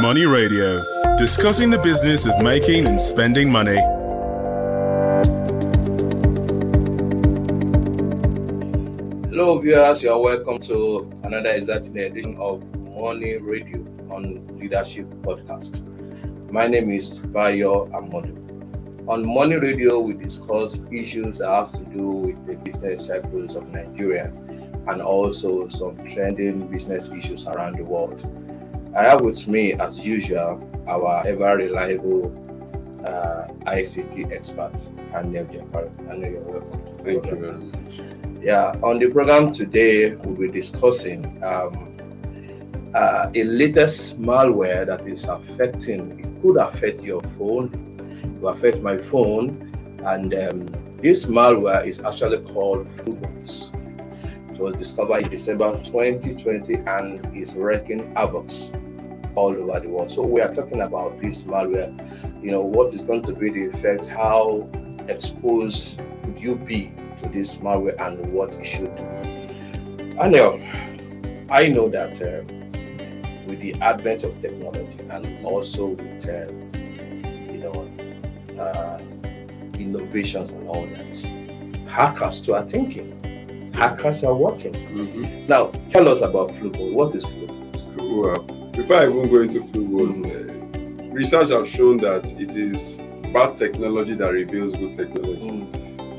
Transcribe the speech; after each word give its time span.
Money 0.00 0.24
Radio, 0.24 0.82
discussing 1.16 1.70
the 1.70 1.78
business 1.78 2.26
of 2.26 2.42
making 2.42 2.86
and 2.86 2.98
spending 3.00 3.52
money. 3.52 3.76
Hello, 9.28 9.58
viewers. 9.58 10.02
You 10.02 10.12
are 10.12 10.20
welcome 10.20 10.58
to 10.60 11.12
another 11.24 11.50
exciting 11.50 11.98
edition 11.98 12.36
of 12.38 12.62
Money 12.76 13.36
Radio 13.36 13.80
on 14.10 14.58
Leadership 14.58 15.06
Podcast. 15.22 15.82
My 16.50 16.66
name 16.66 16.90
is 16.90 17.18
Bayo 17.18 17.86
Amodu. 17.90 18.38
On 19.08 19.26
Money 19.26 19.56
Radio, 19.56 20.00
we 20.00 20.14
discuss 20.14 20.80
issues 20.90 21.38
that 21.38 21.48
have 21.48 21.72
to 21.72 21.84
do 21.84 22.10
with 22.10 22.46
the 22.46 22.54
business 22.54 23.06
cycles 23.06 23.56
of 23.56 23.68
Nigeria 23.68 24.32
and 24.88 25.02
also 25.02 25.68
some 25.68 25.96
trending 26.08 26.66
business 26.68 27.10
issues 27.10 27.46
around 27.46 27.76
the 27.76 27.84
world. 27.84 28.20
I 28.94 29.04
have 29.04 29.22
with 29.22 29.48
me, 29.48 29.72
as 29.72 30.04
usual, 30.04 30.60
our 30.86 31.26
ever 31.26 31.56
reliable 31.56 32.26
uh, 33.06 33.46
ICT 33.64 34.30
expert, 34.30 34.74
Anil 35.14 35.46
Japar. 35.50 35.88
Anil, 36.08 36.32
you're 36.32 36.40
welcome. 36.42 36.82
Thank 37.02 37.24
you 37.24 37.36
very 37.36 37.52
much. 37.52 38.44
Yeah, 38.44 38.74
on 38.82 38.98
the 38.98 39.08
program 39.08 39.54
today, 39.54 40.14
we'll 40.16 40.34
be 40.34 40.48
discussing 40.48 41.42
um, 41.42 41.96
uh, 42.94 43.30
a 43.34 43.44
latest 43.44 44.20
malware 44.20 44.84
that 44.84 45.06
is 45.06 45.24
affecting, 45.24 46.20
it 46.20 46.42
could 46.42 46.58
affect 46.58 47.02
your 47.02 47.22
phone, 47.38 47.70
it 48.42 48.44
affect 48.44 48.82
my 48.82 48.98
phone, 48.98 49.72
and 50.04 50.34
um, 50.34 50.66
this 50.98 51.24
malware 51.24 51.86
is 51.86 52.00
actually 52.00 52.44
called 52.52 52.86
Flubots. 52.98 53.70
It 54.52 54.58
was 54.58 54.74
discovered 54.74 55.24
in 55.24 55.30
December 55.30 55.72
2020 55.82 56.74
and 56.74 57.36
is 57.36 57.54
wreaking 57.54 58.14
havoc 58.14 58.50
all 59.34 59.56
over 59.56 59.80
the 59.80 59.88
world. 59.88 60.10
So 60.10 60.22
we 60.22 60.42
are 60.42 60.54
talking 60.54 60.82
about 60.82 61.20
this 61.20 61.44
malware. 61.44 61.90
You 62.44 62.50
know, 62.50 62.60
what 62.60 62.92
is 62.92 63.02
going 63.02 63.22
to 63.22 63.32
be 63.32 63.50
the 63.50 63.70
effect? 63.70 64.06
How 64.06 64.68
exposed 65.08 66.00
would 66.24 66.38
you 66.38 66.56
be 66.56 66.92
to 67.22 67.28
this 67.28 67.56
malware 67.56 67.98
and 68.00 68.32
what 68.32 68.56
you 68.58 68.64
should 68.64 68.94
do? 68.94 69.02
Anil, 70.18 70.60
I 71.50 71.68
know 71.68 71.88
that 71.88 72.20
uh, 72.20 72.44
with 73.46 73.60
the 73.60 73.74
advent 73.80 74.24
of 74.24 74.38
technology 74.38 74.98
and 75.08 75.46
also 75.46 75.86
with 75.86 76.28
uh, 76.28 76.52
you 77.50 77.58
know 77.58 78.60
uh, 78.60 78.98
innovations 79.78 80.52
and 80.52 80.68
all 80.68 80.86
that, 80.86 81.88
hackers 81.88 82.42
too 82.42 82.54
are 82.54 82.68
thinking. 82.68 83.18
Hackers 83.74 84.24
are 84.24 84.34
working. 84.34 84.72
Mhm. 84.74 85.48
Now, 85.48 85.70
tell 85.88 86.08
us 86.08 86.22
about 86.22 86.50
Flubot. 86.50 86.92
What 86.92 87.14
is 87.14 87.24
Flubot? 87.24 87.52
Well, 87.96 88.42
before 88.72 88.96
I 88.96 89.08
even 89.08 89.30
go 89.30 89.40
into 89.40 89.62
flu 89.64 90.08
uh, 90.08 91.12
research 91.12 91.50
have 91.50 91.68
shown 91.68 91.98
that 91.98 92.32
it 92.40 92.56
is 92.56 93.00
bad 93.32 93.56
technology 93.56 94.14
that 94.14 94.32
reveals 94.32 94.76
good 94.76 94.94
technology. 94.94 95.66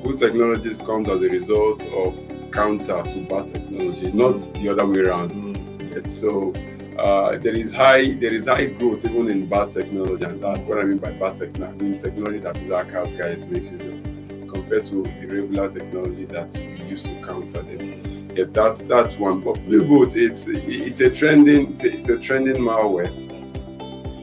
Good 0.03 0.17
technologies 0.17 0.77
comes 0.79 1.09
as 1.09 1.21
a 1.21 1.29
result 1.29 1.81
of 1.81 2.15
counter 2.51 3.01
to 3.03 3.25
bad 3.27 3.47
technology, 3.47 4.11
not 4.11 4.37
the 4.55 4.69
other 4.69 4.85
way 4.85 5.01
around. 5.01 5.57
Yet. 5.93 6.07
So 6.07 6.53
uh, 6.97 7.37
there 7.37 7.55
is 7.55 7.71
high 7.71 8.13
there 8.13 8.33
is 8.33 8.47
high 8.47 8.67
growth 8.67 9.05
even 9.05 9.29
in 9.29 9.47
bad 9.47 9.71
technology, 9.71 10.23
and 10.25 10.43
that's 10.43 10.59
what 10.59 10.79
I 10.79 10.83
mean 10.83 10.97
by 10.97 11.11
bad 11.11 11.35
technology. 11.35 11.79
I 11.79 11.83
mean 11.83 11.99
technology 11.99 12.39
that 12.39 12.57
is 12.57 12.71
archive 12.71 13.17
guys 13.17 13.43
makes 13.45 13.71
use 13.71 13.81
of 13.81 14.12
compared 14.53 14.83
to 14.85 15.03
the 15.03 15.25
regular 15.25 15.69
technology 15.71 16.25
that 16.25 16.53
we 16.53 16.83
used 16.85 17.05
to 17.05 17.21
counter 17.25 17.61
them. 17.61 18.29
Yeah, 18.35 18.45
that's 18.47 18.81
that's 18.83 19.17
one. 19.17 19.41
But 19.41 19.55
Flubot, 19.55 20.15
it's 20.15 20.45
it's 20.47 21.01
a 21.01 21.09
trending 21.09 21.77
it's 21.79 22.09
a, 22.09 22.17
trending 22.17 22.55
malware. 22.55 23.11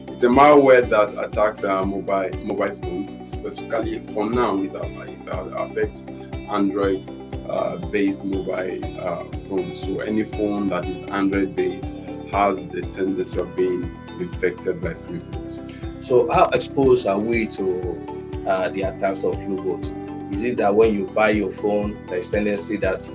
It's 0.09 0.23
a 0.23 0.27
malware 0.27 0.87
that 0.89 1.17
attacks 1.17 1.63
uh, 1.63 1.85
mobile 1.85 2.29
mobile 2.43 2.75
phones. 2.75 3.29
Specifically, 3.29 3.99
for 4.13 4.29
now, 4.29 4.57
it, 4.61 4.75
affects 4.75 6.05
Android 6.49 7.07
uh, 7.49 7.77
based 7.87 8.23
mobile 8.23 8.99
uh, 8.99 9.23
phones. 9.47 9.81
So 9.81 10.01
any 10.01 10.23
phone 10.23 10.67
that 10.67 10.85
is 10.85 11.03
Android 11.03 11.55
based 11.55 11.91
has 12.33 12.65
the 12.67 12.81
tendency 12.81 13.39
of 13.39 13.55
being 13.55 13.83
infected 14.19 14.81
by 14.81 14.93
Flubot. 14.93 16.03
So, 16.03 16.31
how 16.31 16.45
exposed 16.49 17.07
are 17.07 17.19
we 17.19 17.47
to 17.47 18.43
uh, 18.47 18.69
the 18.69 18.83
attacks 18.83 19.23
of 19.23 19.35
Flubot? 19.35 20.00
Is 20.31 20.43
it 20.43 20.57
that 20.57 20.73
when 20.73 20.93
you 20.93 21.07
buy 21.07 21.31
your 21.31 21.51
phone, 21.51 21.97
there 22.07 22.17
is 22.17 22.29
tendency 22.29 22.77
that 22.77 23.07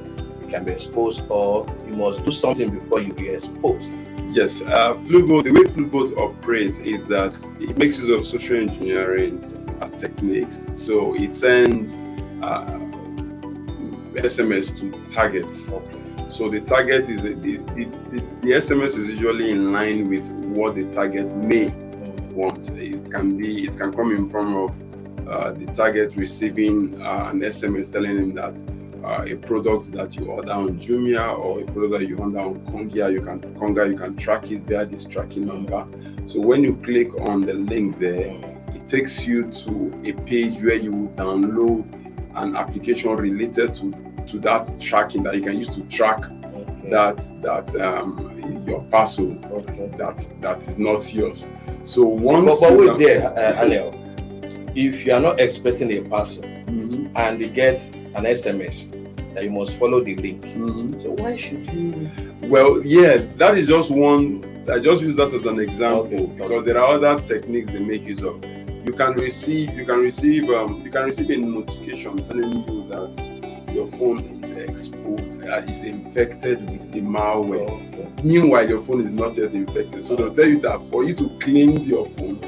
you 0.43 0.49
can 0.49 0.65
be 0.65 0.73
exposed, 0.73 1.23
or 1.29 1.67
you 1.87 1.97
must 1.97 2.25
do 2.25 2.31
something 2.31 2.71
before 2.71 3.01
you 3.01 3.13
be 3.13 3.29
exposed? 3.29 3.93
Yes, 4.31 4.61
uh, 4.61 4.95
Flubot, 4.95 5.45
the 5.45 5.53
way 5.53 5.63
Flubot 5.63 6.19
operates 6.19 6.79
is 6.79 7.09
that 7.09 7.37
it 7.59 7.77
makes 7.79 7.99
use 7.99 8.11
of 8.11 8.25
social 8.27 8.57
engineering 8.57 9.43
uh, 9.81 9.89
techniques. 9.91 10.63
So 10.75 11.15
it 11.15 11.33
sends 11.33 11.97
uh, 12.43 12.79
SMS 14.15 14.79
to 14.81 15.15
targets. 15.15 15.73
Okay. 15.73 16.03
So 16.29 16.51
the 16.51 16.61
target 16.61 17.09
is 17.09 17.23
the, 17.23 17.35
the, 17.35 17.57
the, 17.57 17.87
the 18.43 18.49
SMS 18.49 18.99
is 18.99 19.11
usually 19.11 19.51
in 19.51 19.73
line 19.73 20.09
with 20.09 20.25
what 20.57 20.75
the 20.75 20.85
target 20.91 21.27
may 21.29 21.69
want. 22.33 22.69
It 22.71 23.11
can 23.11 23.37
be 23.37 23.67
it 23.67 23.79
can 23.79 23.93
come 23.93 24.11
in 24.13 24.29
form 24.29 24.57
of 24.57 24.75
uh, 25.29 25.53
the 25.53 25.67
target 25.67 26.17
receiving 26.17 27.01
uh, 27.03 27.31
an 27.33 27.41
SMS 27.41 27.93
telling 27.93 28.17
him 28.17 28.35
that 28.35 28.55
uh, 29.05 29.25
a 29.27 29.37
product 29.37 29.93
that 29.93 30.17
you 30.17 30.27
order 30.27 30.51
on 30.53 30.79
Jumia 30.79 31.39
or 31.39 31.61
a 31.61 31.65
product 31.65 31.93
that 32.01 32.09
you 32.09 32.17
order 32.19 32.41
on 32.41 32.61
Konga, 32.67 33.13
you 33.13 33.23
can 33.23 33.41
Konga, 33.55 33.89
you 33.91 33.97
can 33.99 34.17
track 34.17 34.51
it 34.51 34.61
via 34.63 34.85
this 34.87 35.05
tracking 35.07 35.47
number. 35.47 35.87
So 36.27 36.41
when 36.41 36.63
you 36.63 36.77
click 36.77 37.15
on 37.21 37.43
the 37.43 37.55
link 37.55 37.99
there, 37.99 38.35
it 38.75 38.87
takes 38.87 39.27
you 39.27 39.51
to 39.53 40.03
a 40.05 40.13
page 40.25 40.61
where 40.63 40.75
you 40.77 40.91
will 40.93 41.09
download 41.11 41.85
an 42.37 42.57
application 42.57 43.11
related 43.17 43.75
to 43.77 43.93
to 44.27 44.39
that 44.41 44.75
tracking 44.81 45.23
that 45.23 45.37
you 45.37 45.41
can 45.43 45.57
use 45.57 45.69
to 45.69 45.83
track 45.85 46.19
Okay. 46.57 46.91
that 46.91 47.43
that 47.43 47.75
um, 47.81 48.65
your 48.67 48.83
parcel 48.85 49.39
Okay. 49.53 49.89
that 49.99 50.29
that 50.41 50.67
is 50.67 50.79
not 50.79 51.15
yours. 51.15 51.49
So 51.85 52.05
But, 52.05 52.23
once 52.23 52.61
but 52.61 52.73
you 52.73 52.79
wait 52.91 52.99
there, 52.99 53.33
uh. 53.39 54.06
If 54.77 55.07
you 55.07 55.15
are 55.15 55.21
not 55.21 55.41
expecting 55.41 55.91
a 55.93 56.03
parcel 56.03 56.43
Mhm, 56.43 57.11
and 57.17 57.41
you 57.41 57.49
get 57.49 57.81
an 58.15 58.27
SMS 58.27 58.89
that 59.35 59.43
you 59.45 59.51
must 59.51 59.73
follow 59.79 60.03
the 60.05 60.15
link, 60.17 60.45
mhm. 60.45 61.03
so 61.03 61.11
why 61.23 61.35
should 61.35 61.67
you? 61.73 62.11
Well, 62.43 62.83
yeah, 62.85 63.23
that 63.39 63.57
is 63.57 63.67
just 63.69 63.91
one. 63.91 64.45
I 64.71 64.79
just 64.79 65.03
use 65.03 65.17
that 65.17 65.29
as 65.33 65.47
an 65.47 65.61
example 65.61 66.25
Okay, 66.25 66.33
because 66.37 66.65
there 66.67 66.79
are 66.79 66.89
other 66.89 67.19
techniques 67.27 67.69
they 67.73 67.79
make 67.79 68.05
use 68.07 68.21
of. 68.23 68.45
You 68.85 68.93
can 68.93 69.15
receive, 69.15 69.73
you 69.75 69.87
can 69.87 70.01
receive, 70.01 70.51
um, 70.51 70.83
you 70.85 70.91
can 70.91 71.05
receive 71.07 71.31
a 71.31 71.37
notification 71.37 72.19
telling 72.19 72.53
you 72.69 72.87
that 72.91 73.73
your 73.73 73.87
phone 73.87 74.21
is 74.45 74.51
exposed, 74.69 75.43
uh, 75.45 75.63
is 75.69 75.83
infected 75.85 76.69
with 76.71 76.93
the 76.93 77.01
malware. 77.01 77.71
Okay. 77.95 78.09
Meanwhile, 78.23 78.69
your 78.69 78.81
phone 78.81 79.01
is 79.01 79.13
not 79.13 79.37
yet 79.39 79.55
infected. 79.55 80.03
So 80.05 80.17
they'll 80.17 80.35
tell 80.35 80.47
you 80.49 80.61
that 80.61 80.81
for 80.91 81.03
you 81.05 81.15
to 81.15 81.29
cleanse 81.41 81.87
your 81.87 82.07
phone, 82.07 82.39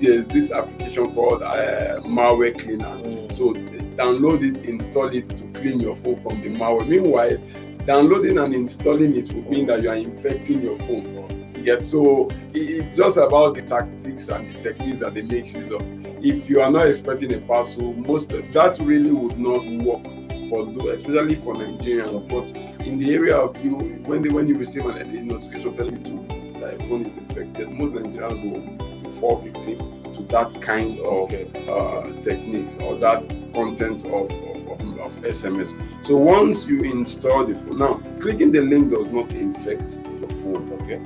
there's 0.00 0.28
this 0.28 0.52
application 0.52 1.14
called 1.14 1.42
uh, 1.42 2.00
Malware 2.02 2.58
Cleaner. 2.58 3.32
So 3.32 3.52
download 3.98 4.44
it, 4.44 4.64
install 4.64 5.08
it 5.08 5.28
to 5.28 5.44
clean 5.60 5.80
your 5.80 5.96
phone 5.96 6.20
from 6.22 6.40
the 6.40 6.50
malware. 6.50 6.86
Meanwhile, 6.86 7.38
downloading 7.84 8.38
and 8.38 8.54
installing 8.54 9.16
it 9.16 9.32
would 9.32 9.50
mean 9.50 9.66
that 9.66 9.82
you 9.82 9.90
are 9.90 9.96
infecting 9.96 10.62
your 10.62 10.78
phone. 10.78 11.16
Yet, 11.64 11.82
so 11.82 12.28
it's 12.54 12.96
just 12.96 13.16
about 13.16 13.56
the 13.56 13.62
tactics 13.62 14.28
and 14.28 14.54
the 14.54 14.60
techniques 14.60 14.98
that 15.00 15.14
they 15.14 15.22
make 15.22 15.52
use 15.52 15.70
of. 15.70 15.82
If 16.24 16.48
you 16.48 16.60
are 16.60 16.70
not 16.70 16.86
expecting 16.86 17.34
a 17.34 17.38
parcel, 17.40 17.92
most 17.92 18.30
that 18.30 18.78
really 18.80 19.10
would 19.10 19.38
not 19.38 19.66
work 19.66 20.04
for 20.48 20.90
especially 20.92 21.34
for 21.34 21.54
Nigerians. 21.54 22.28
But 22.28 22.86
in 22.86 22.98
the 22.98 23.12
area 23.12 23.36
of 23.36 23.62
you, 23.62 23.74
when 24.06 24.22
they 24.22 24.30
when 24.30 24.48
you 24.48 24.56
receive 24.56 24.86
an, 24.86 25.26
notification 25.26 25.76
telling 25.76 26.06
you 26.06 26.22
to, 26.28 26.60
that 26.60 26.78
your 26.78 26.88
phone 26.88 27.06
is 27.06 27.16
infected, 27.16 27.70
most 27.70 27.92
Nigerians 27.92 28.42
will 28.50 28.87
fall 29.20 29.36
victim 29.40 29.78
to 30.14 30.22
that 30.24 30.60
kind 30.62 30.98
of 31.00 31.06
Okay. 31.32 31.46
uh, 31.68 32.20
techniques 32.22 32.76
or 32.80 32.96
that 32.96 33.22
content 33.54 34.04
of, 34.06 34.30
of, 34.30 34.80
of, 34.80 34.98
of 35.00 35.12
SMS. 35.22 35.74
So 36.04 36.16
once 36.16 36.66
you 36.66 36.82
install 36.84 37.44
the 37.46 37.54
phone, 37.54 37.78
now 37.78 37.94
clicking 38.20 38.50
the 38.52 38.60
link 38.62 38.90
does 38.90 39.08
not 39.08 39.32
infect 39.32 40.00
your 40.20 40.28
phone. 40.40 40.72
Okay. 40.82 41.00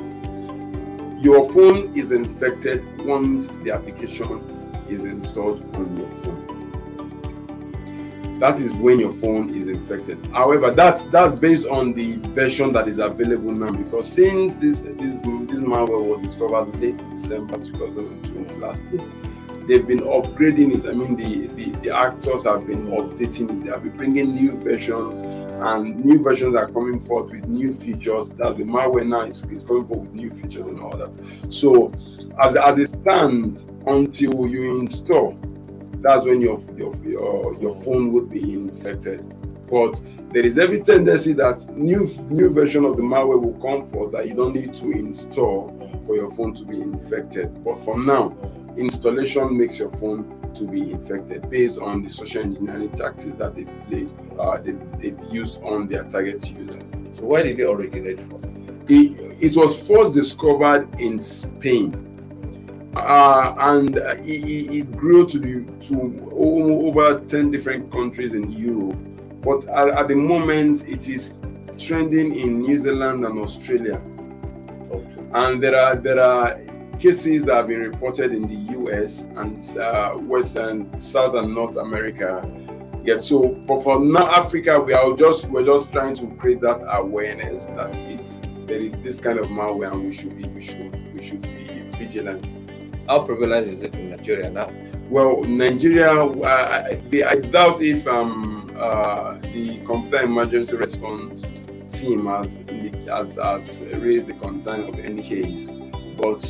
Your 1.22 1.52
phone 1.52 1.92
is 1.96 2.10
infected 2.12 2.84
once 3.06 3.48
the 3.62 3.70
application 3.72 4.40
is 4.88 5.04
installed 5.04 5.62
on 5.76 5.96
your 5.96 6.08
phone. 6.22 6.51
That 8.42 8.60
is 8.60 8.74
when 8.74 8.98
your 8.98 9.12
phone 9.12 9.54
is 9.54 9.68
infected. 9.68 10.18
However, 10.32 10.72
that's 10.72 11.04
that's 11.04 11.32
based 11.32 11.64
on 11.68 11.92
the 11.92 12.16
version 12.30 12.72
that 12.72 12.88
is 12.88 12.98
available 12.98 13.52
now 13.52 13.70
because 13.70 14.10
since 14.10 14.56
this 14.56 14.80
this 14.80 15.20
this 15.20 15.60
malware 15.60 16.02
was 16.02 16.22
discovered 16.24 16.74
late 16.80 16.98
December 17.10 17.58
2020 17.58 18.56
last 18.56 18.82
year, 18.86 19.00
they've 19.68 19.86
been 19.86 20.00
upgrading 20.00 20.74
it. 20.76 20.88
I 20.88 20.92
mean, 20.92 21.14
the, 21.14 21.46
the, 21.54 21.70
the 21.82 21.96
actors 21.96 22.42
have 22.42 22.66
been 22.66 22.88
updating 22.88 23.48
it. 23.48 23.64
They 23.64 23.70
have 23.70 23.84
been 23.84 23.96
bringing 23.96 24.34
new 24.34 24.58
versions 24.58 25.20
and 25.62 26.04
new 26.04 26.20
versions 26.20 26.56
are 26.56 26.66
coming 26.66 26.98
forth 26.98 27.30
with 27.30 27.46
new 27.46 27.72
features. 27.72 28.30
That 28.30 28.56
the 28.56 28.64
malware 28.64 29.06
now 29.06 29.22
is, 29.22 29.44
is 29.52 29.62
coming 29.62 29.86
forth 29.86 30.00
with 30.00 30.14
new 30.14 30.32
features 30.32 30.66
and 30.66 30.80
all 30.80 30.96
that. 30.96 31.16
So, 31.46 31.92
as 32.42 32.56
as 32.56 32.76
it 32.78 32.88
stands, 32.88 33.68
until 33.86 34.48
you 34.48 34.80
install, 34.80 35.38
that's 36.02 36.26
when 36.26 36.40
your 36.40 36.60
your 36.76 36.94
your, 37.04 37.56
your 37.60 37.82
phone 37.82 38.12
would 38.12 38.30
be 38.30 38.54
infected. 38.54 39.34
But 39.70 40.00
there 40.32 40.44
is 40.44 40.58
every 40.58 40.80
tendency 40.80 41.32
that 41.34 41.66
new 41.76 42.06
new 42.28 42.50
version 42.50 42.84
of 42.84 42.96
the 42.96 43.02
malware 43.02 43.40
will 43.40 43.58
come 43.60 43.88
for 43.90 44.10
that 44.10 44.28
you 44.28 44.34
don't 44.34 44.54
need 44.54 44.74
to 44.74 44.90
install 44.90 46.02
for 46.04 46.16
your 46.16 46.30
phone 46.32 46.54
to 46.54 46.64
be 46.64 46.80
infected. 46.80 47.64
But 47.64 47.82
for 47.84 47.98
now, 47.98 48.36
installation 48.76 49.56
makes 49.56 49.78
your 49.78 49.90
phone 49.90 50.38
to 50.54 50.66
be 50.66 50.90
infected 50.90 51.48
based 51.48 51.78
on 51.78 52.02
the 52.02 52.10
social 52.10 52.42
engineering 52.42 52.90
tactics 52.90 53.34
that 53.36 53.54
they've 53.54 53.70
played, 53.88 54.10
uh, 54.38 54.58
they, 54.58 54.72
they've 54.98 55.18
used 55.32 55.62
on 55.62 55.88
their 55.88 56.04
target 56.04 56.50
users. 56.50 56.90
So 57.12 57.24
where 57.24 57.42
did 57.42 57.58
it 57.58 57.64
originate 57.64 58.20
from? 58.20 58.84
It, 58.88 59.42
it 59.42 59.56
was 59.56 59.78
first 59.88 60.14
discovered 60.14 60.88
in 61.00 61.20
Spain. 61.20 62.11
Uh, 62.94 63.54
and 63.58 63.96
it, 63.96 64.70
it, 64.70 64.92
grew 64.92 65.26
to 65.26 65.38
the 65.38 65.64
to 65.80 66.28
over 66.32 67.20
10 67.20 67.50
different 67.50 67.90
countries 67.90 68.34
in 68.34 68.52
Europe. 68.52 68.98
But 69.40 69.66
at, 69.68 69.88
at 69.88 70.08
the 70.08 70.14
moment, 70.14 70.86
it 70.86 71.08
is 71.08 71.38
trending 71.78 72.34
in 72.34 72.60
New 72.60 72.78
Zealand 72.78 73.24
and 73.24 73.38
Australia. 73.38 74.00
Okay. 74.90 75.26
And 75.32 75.62
there 75.62 75.74
are 75.74 75.96
there 75.96 76.20
are 76.20 76.60
cases 76.98 77.44
that 77.44 77.54
have 77.54 77.68
been 77.68 77.80
reported 77.80 78.32
in 78.32 78.42
the 78.42 78.78
US 78.78 79.22
and 79.36 79.58
uh, 79.78 80.12
Western, 80.12 80.98
South 81.00 81.34
and 81.34 81.54
North 81.54 81.76
America. 81.76 82.46
Yeah, 83.04 83.18
so 83.18 83.48
but 83.48 83.82
for 83.82 83.98
now 83.98 84.28
Africa, 84.28 84.78
we 84.78 84.92
are 84.92 85.12
just 85.16 85.46
we're 85.46 85.64
just 85.64 85.92
trying 85.92 86.14
to 86.16 86.26
create 86.36 86.60
that 86.60 86.80
awareness 86.94 87.66
that 87.66 87.94
it's 88.10 88.38
there 88.66 88.78
is 88.78 88.92
this 89.00 89.18
kind 89.18 89.38
of 89.38 89.46
malware 89.46 89.92
and 89.92 90.04
we 90.04 90.12
should 90.12 90.36
be 90.36 90.48
we 90.50 90.60
should 90.60 91.14
we 91.14 91.20
should 91.20 91.42
be 91.42 91.82
vigilant. 91.98 92.61
How 93.08 93.20
prevalent 93.22 93.66
is 93.66 93.82
it 93.82 93.98
in 93.98 94.10
Nigeria 94.10 94.50
now? 94.50 94.70
Well, 95.10 95.42
Nigeria, 95.42 96.12
uh, 96.12 96.96
I, 97.28 97.36
doubt 97.36 97.82
if 97.82 98.06
um, 98.06 98.74
uh, 98.78 99.38
the 99.52 99.78
computer 99.84 100.24
emergency 100.24 100.76
response 100.76 101.42
team 101.92 102.26
has, 102.26 102.58
has, 103.06 103.36
has 103.36 103.80
raised 103.80 104.28
the 104.28 104.34
concern 104.34 104.88
of 104.88 104.98
any 104.98 105.22
case, 105.22 105.70
but 106.16 106.42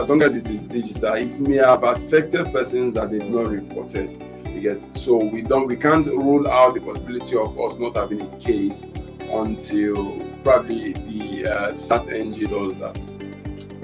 as 0.00 0.08
long 0.08 0.22
as 0.22 0.36
it 0.36 0.46
is 0.48 0.60
digital, 0.62 1.14
it 1.14 1.38
may 1.38 1.56
have 1.56 1.84
affected 1.84 2.52
persons 2.52 2.94
that 2.94 3.10
they've 3.10 3.24
not 3.24 3.48
reported. 3.48 4.22
Get 4.60 4.80
so 4.96 5.16
we 5.16 5.42
don't 5.42 5.66
we 5.66 5.76
can't 5.76 6.06
rule 6.06 6.48
out 6.48 6.74
the 6.74 6.80
possibility 6.80 7.36
of 7.36 7.58
us 7.60 7.76
not 7.76 7.96
having 7.96 8.20
a 8.22 8.38
case 8.38 8.86
until 9.20 10.20
probably 10.44 10.92
the 10.92 11.46
uh, 11.46 11.72
CERT-NG 11.72 12.46
does 12.46 12.76
that. 12.78 13.13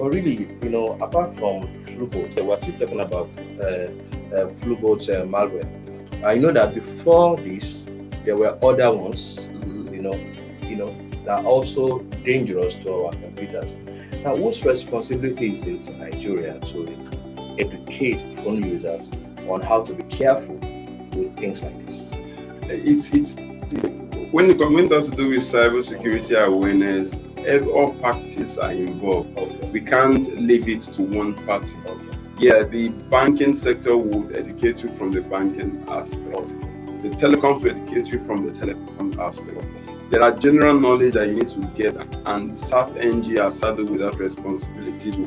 But 0.01 0.15
really, 0.15 0.49
you 0.63 0.69
know, 0.69 0.93
apart 0.99 1.35
from 1.35 1.67
Flubot, 1.85 2.43
we're 2.43 2.55
still 2.55 2.73
talking 2.73 3.01
about 3.01 3.29
uh, 3.59 3.63
uh, 4.33 4.49
Flubot 4.57 5.07
uh, 5.07 5.27
malware. 5.27 6.25
I 6.25 6.39
know 6.39 6.51
that 6.51 6.73
before 6.73 7.37
this, 7.37 7.87
there 8.25 8.35
were 8.35 8.57
other 8.63 8.91
ones, 8.91 9.51
you 9.91 10.01
know, 10.01 10.15
you 10.63 10.75
know, 10.75 10.97
that 11.25 11.41
are 11.41 11.45
also 11.45 11.99
dangerous 12.25 12.73
to 12.77 12.91
our 12.91 13.11
computers. 13.11 13.75
Now, 14.23 14.35
whose 14.35 14.65
responsibility 14.65 15.53
is 15.53 15.67
it 15.67 15.87
in 15.87 15.99
Nigeria 15.99 16.59
to 16.59 17.55
educate 17.59 18.21
phone 18.37 18.63
users 18.63 19.11
on 19.47 19.61
how 19.61 19.83
to 19.83 19.93
be 19.93 20.01
careful 20.05 20.55
with 21.15 21.37
things 21.37 21.61
like 21.61 21.85
this? 21.85 22.13
It's 22.63 23.13
it's 23.13 23.35
when 24.31 24.49
it, 24.49 24.91
has 24.91 25.09
to 25.11 25.15
do 25.15 25.29
with 25.29 25.41
cybersecurity 25.41 26.43
awareness, 26.43 27.15
all 27.67 27.93
parties 27.95 28.57
are 28.57 28.71
involved. 28.71 29.37
We 29.71 29.81
can't 29.81 30.35
leave 30.37 30.67
it 30.67 30.81
to 30.93 31.01
one 31.03 31.33
party. 31.45 31.77
Yeah, 32.37 32.63
the 32.63 32.89
banking 33.09 33.55
sector 33.55 33.95
would 33.97 34.35
educate 34.35 34.83
you 34.83 34.89
from 34.91 35.11
the 35.11 35.21
banking 35.21 35.83
aspect. 35.87 36.55
The 37.03 37.09
telecoms 37.09 37.63
will 37.63 37.71
educate 37.71 38.11
you 38.11 38.19
from 38.25 38.45
the 38.45 38.51
telecom 38.51 39.17
aspect 39.19 39.67
there 40.11 40.21
are 40.21 40.31
general 40.37 40.77
knowledge 40.77 41.13
that 41.13 41.29
you 41.29 41.35
need 41.35 41.49
to 41.49 41.61
get, 41.73 41.95
and 41.95 42.51
CERT-NG 42.51 43.39
are 43.39 43.49
saddled 43.49 43.89
with 43.89 44.01
that 44.01 44.15
responsibility 44.19 45.09
to 45.09 45.23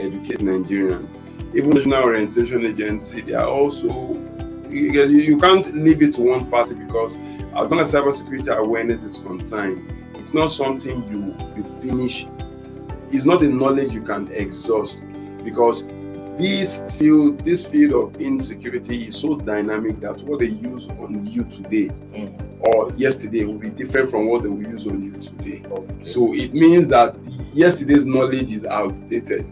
educate 0.00 0.38
Nigerians. 0.38 1.08
Even 1.56 1.70
National 1.70 2.04
Orientation 2.04 2.64
Agency, 2.64 3.20
they 3.20 3.32
are 3.34 3.48
also 3.48 4.14
you, 4.70 5.04
you 5.06 5.38
can't 5.38 5.74
leave 5.74 6.02
it 6.02 6.14
to 6.14 6.20
one 6.20 6.48
party 6.50 6.74
because 6.74 7.14
as 7.56 7.68
long 7.70 7.80
as 7.80 7.90
cybersecurity 7.92 8.56
awareness 8.56 9.02
is 9.02 9.18
concerned, 9.18 9.92
it's 10.28 10.34
not 10.34 10.48
something 10.48 11.02
you 11.08 11.34
you 11.56 11.64
finish. 11.80 12.26
It's 13.10 13.24
not 13.24 13.40
a 13.40 13.48
knowledge 13.48 13.94
you 13.94 14.02
can 14.02 14.30
exhaust 14.30 15.02
because 15.42 15.86
this 16.36 16.82
field 16.98 17.40
this 17.46 17.64
field 17.64 17.94
of 17.94 18.20
insecurity 18.20 19.06
is 19.06 19.16
so 19.16 19.38
dynamic 19.38 20.00
that 20.00 20.18
what 20.24 20.40
they 20.40 20.48
use 20.48 20.86
on 21.00 21.26
you 21.26 21.44
today 21.44 21.88
mm 22.12 22.44
or 22.60 22.92
yesterday 22.94 23.44
will 23.44 23.56
be 23.56 23.70
different 23.70 24.10
from 24.10 24.26
what 24.26 24.42
they 24.42 24.48
will 24.48 24.66
use 24.66 24.84
on 24.88 25.00
you 25.00 25.12
today. 25.12 25.62
Okay. 25.70 25.94
So 26.02 26.34
it 26.34 26.52
means 26.52 26.88
that 26.88 27.16
yesterday's 27.54 28.04
knowledge 28.04 28.52
is 28.52 28.66
outdated. 28.66 29.48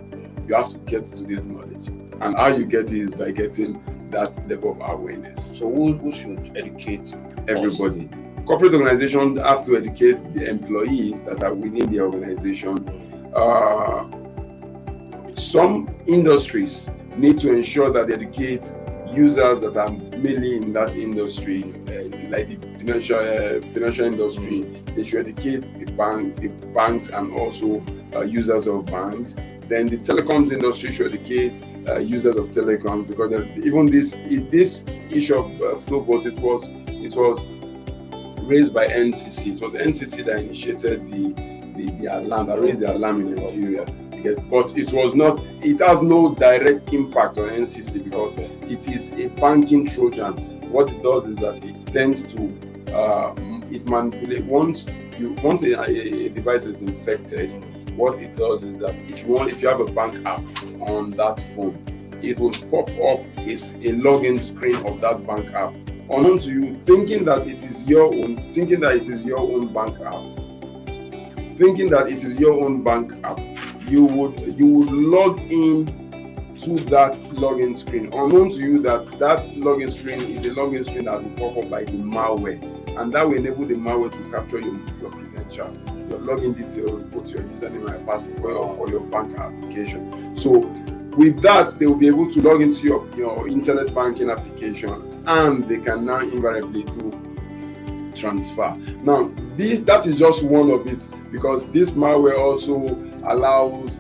You 0.49 0.57
have 0.57 0.69
to 0.71 0.79
get 0.79 1.07
to 1.07 1.23
this 1.23 1.45
knowledge. 1.45 1.87
And 2.21 2.35
how 2.35 2.49
you 2.49 2.67
get 2.67 2.93
it 2.93 2.99
is 2.99 3.15
by 3.15 3.31
getting 3.31 3.81
that 4.11 4.37
level 4.49 4.73
of 4.73 4.91
awareness. 4.91 5.59
So 5.59 5.73
who, 5.73 5.93
who 5.95 6.11
should 6.11 6.53
educate 6.57 7.15
everybody? 7.47 8.09
Us? 8.13 8.36
Corporate 8.47 8.75
organizations 8.75 9.39
have 9.41 9.67
to 9.67 9.77
educate 9.77 10.33
the 10.33 10.49
employees 10.49 11.23
that 11.23 11.43
are 11.43 11.53
within 11.53 11.91
the 11.91 12.01
organization. 12.01 12.77
Uh, 13.35 14.09
some 15.35 15.93
industries 16.07 16.89
need 17.17 17.39
to 17.41 17.53
ensure 17.53 17.93
that 17.93 18.07
they 18.07 18.15
educate 18.15 18.73
users 19.11 19.61
that 19.63 19.77
are 19.77 19.91
mainly 19.91 20.57
in 20.57 20.73
that 20.73 20.91
industry, 20.91 21.65
uh, 21.65 22.31
like 22.31 22.49
the 22.49 22.79
financial 22.79 23.19
uh, 23.19 23.61
financial 23.73 24.07
industry, 24.07 24.83
they 24.95 25.03
should 25.03 25.27
educate 25.27 25.63
the 25.79 25.91
bank, 25.93 26.37
the 26.37 26.49
banks, 26.49 27.11
and 27.11 27.33
also 27.33 27.85
uh, 28.15 28.21
users 28.21 28.67
of 28.67 28.87
banks. 28.87 29.35
Then 29.69 29.87
the 29.87 29.99
telecoms 29.99 30.53
industry 30.53 30.93
should 30.93 31.13
educate 31.13 31.61
uh, 31.89 31.99
users 31.99 32.37
of 32.37 32.51
telecoms 32.51 33.09
because 33.09 33.33
even 33.57 33.87
this 33.87 34.17
this 34.51 34.85
issue 35.11 35.37
of 35.37 35.47
uh, 35.47 35.79
Flubot, 35.81 36.27
it 36.27 36.39
was 36.39 36.71
it 36.89 37.17
was 37.17 37.45
raised 38.47 38.73
by 38.73 38.87
NCC. 38.87 39.55
It 39.57 39.61
was 39.61 39.73
NCC 39.73 40.25
that 40.25 40.39
initiated 40.39 41.11
the 41.11 41.57
the, 41.77 41.91
the 42.01 42.07
alarm, 42.07 42.47
that 42.47 42.61
raised 42.61 42.81
the 42.81 42.93
alarm 42.93 43.21
in 43.21 43.35
Nigeria. 43.35 43.85
But 44.51 44.77
it 44.77 44.93
was 44.93 45.15
not 45.15 45.39
it 45.63 45.81
has 45.81 46.03
no 46.03 46.35
direct 46.35 46.93
impact 46.93 47.39
on 47.39 47.49
ncc 47.49 48.03
because 48.03 48.35
it 48.37 48.89
is 48.89 49.13
a 49.13 49.29
banking 49.39 49.87
trojan. 49.87 50.33
What 50.71 50.91
it 50.91 51.03
does 51.03 51.29
is 51.29 51.37
that 51.37 51.65
it 51.65 51.87
tends 51.93 52.23
to 52.35 52.93
uh, 52.93 53.35
it 53.71 53.89
manipulate 53.89 54.45
once 54.45 54.87
you 55.19 55.33
once 55.43 55.63
a, 55.63 55.81
a, 55.83 56.29
device 56.31 56.65
is 56.65 56.83
infected 56.83 57.51
what 57.97 58.19
it 58.19 58.37
does 58.37 58.63
is 58.63 58.77
that 58.79 58.95
if 59.09 59.23
you 59.23 59.29
want 59.29 59.51
if 59.51 59.63
you 59.63 59.69
have 59.69 59.81
a 59.81 59.85
bank 59.93 60.15
app 60.27 60.41
on 60.83 61.11
that 61.13 61.37
phone 61.55 61.83
it 62.23 62.39
will 62.39 62.53
pop 62.71 62.89
up 62.91 63.21
is 63.47 63.73
a 63.75 63.93
login 64.05 64.41
screen 64.41 64.77
of 64.87 65.01
that 65.01 65.27
bank 65.27 65.47
app 65.55 65.73
unknown 66.11 66.39
to 66.41 66.53
you 66.53 66.81
thinking 66.87 67.25
that 67.25 67.47
it 67.47 67.63
is 67.63 67.85
your 67.87 68.13
own 68.15 68.53
thinking 68.53 68.81
that 68.81 68.97
it 68.97 69.09
is 69.09 69.25
your 69.25 69.39
own 69.39 69.73
bank 69.73 69.99
app. 70.01 71.59
Thinking 71.59 71.89
that 71.91 72.09
it 72.09 72.23
is 72.23 72.39
your 72.39 72.65
own 72.65 72.85
bank 72.85 73.13
app 73.25 73.39
you 73.89 74.05
would 74.05 74.59
you 74.59 74.67
would 74.67 74.91
log 74.91 75.41
in 75.41 75.87
to 76.59 76.77
that 76.87 77.13
login 77.35 77.77
screen. 77.77 78.07
Unknown 78.13 78.51
to 78.51 78.57
you 78.57 78.83
that 78.83 79.07
that 79.19 79.45
login 79.55 79.91
screen 79.91 80.21
is 80.21 80.47
a 80.47 80.51
login 80.51 80.85
screen 80.85 81.05
that 81.05 81.23
will 81.23 81.31
pop 81.51 81.65
up 81.65 81.71
by 81.71 81.85
the 81.85 81.93
malware 81.93 82.61
and 82.99 83.13
that 83.13 83.29
will 83.29 83.37
enable 83.37 83.67
the 83.67 83.75
malware 83.75 84.11
to 84.11 84.31
capture 84.31 84.59
your, 84.59 84.79
your 85.01 85.11
credential 85.11 85.73
your 86.09 86.21
login 86.21 86.57
details 86.57 87.03
both 87.05 87.31
your 87.31 87.43
username 87.43 87.95
and 87.95 88.07
password 88.07 88.41
for 88.41 88.51
your, 88.51 88.77
for 88.77 88.89
your 88.89 89.01
bank 89.01 89.37
application. 89.39 90.35
So 90.37 90.59
with 91.17 91.41
that 91.43 91.79
they 91.79 91.87
will 91.87 91.97
be 91.97 92.09
able 92.09 92.31
to 92.33 92.43
log 92.43 92.63
into 92.63 92.85
your, 92.85 93.09
your 93.17 93.49
internet 93.49 93.95
banking 93.95 94.31
application 94.31 95.16
and 95.27 95.65
they 95.65 95.79
can 95.79 96.05
now 96.05 96.21
invariably 96.21 96.85
do 96.85 98.13
transfer 98.15 98.75
now 99.03 99.31
this 99.57 99.81
that 99.81 100.07
is 100.07 100.19
just 100.19 100.43
one 100.43 100.71
of 100.71 100.87
it 100.87 101.07
because 101.31 101.69
this 101.71 101.91
malware 101.91 102.39
also 102.39 102.77
allows 103.31 103.91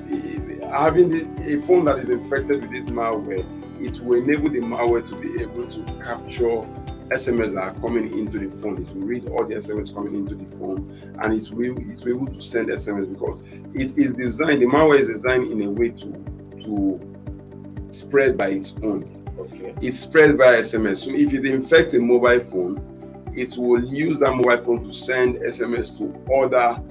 having 0.70 1.12
a 1.40 1.60
phone 1.66 1.84
that 1.84 1.98
is 1.98 2.08
infected 2.08 2.62
with 2.62 2.70
this 2.70 2.86
malware 2.86 3.44
it 3.80 4.00
will 4.00 4.22
enable 4.22 4.48
the 4.48 4.58
malware 4.60 5.06
to 5.06 5.14
be 5.16 5.42
able 5.42 5.66
to 5.66 5.82
capture 6.02 6.62
SMS 7.10 7.54
that 7.54 7.62
are 7.62 7.74
coming 7.74 8.18
into 8.18 8.38
the 8.38 8.50
phone. 8.60 8.82
It 8.82 8.88
will 8.94 9.06
read 9.06 9.28
all 9.28 9.44
the 9.44 9.54
SMS 9.54 9.94
coming 9.94 10.16
into 10.16 10.34
the 10.34 10.44
phone 10.56 10.90
and 11.22 11.34
it 11.34 11.50
will 11.52 11.76
it 11.78 12.04
will 12.04 12.16
able 12.16 12.26
to 12.26 12.40
send 12.40 12.68
SMS 12.68 13.12
because 13.12 13.40
it 13.74 13.96
is 13.96 14.14
designed, 14.14 14.62
the 14.62 14.66
malware 14.66 14.98
is 14.98 15.08
designed 15.08 15.50
in 15.52 15.62
a 15.62 15.70
way 15.70 15.90
to 15.90 16.12
to 16.64 17.00
spread 17.90 18.36
by 18.36 18.48
its 18.48 18.74
own. 18.82 19.15
Okay. 19.52 19.74
It's 19.80 20.00
spread 20.00 20.36
by 20.36 20.56
SMS. 20.56 21.04
So 21.04 21.10
if 21.10 21.32
it 21.34 21.44
infects 21.46 21.94
a 21.94 22.00
mobile 22.00 22.40
phone, 22.40 23.32
it 23.36 23.56
will 23.56 23.84
use 23.84 24.18
that 24.18 24.32
mobile 24.32 24.64
phone 24.64 24.84
to 24.84 24.92
send 24.92 25.36
SMS 25.36 25.96
to 25.98 26.12
other 26.34 26.82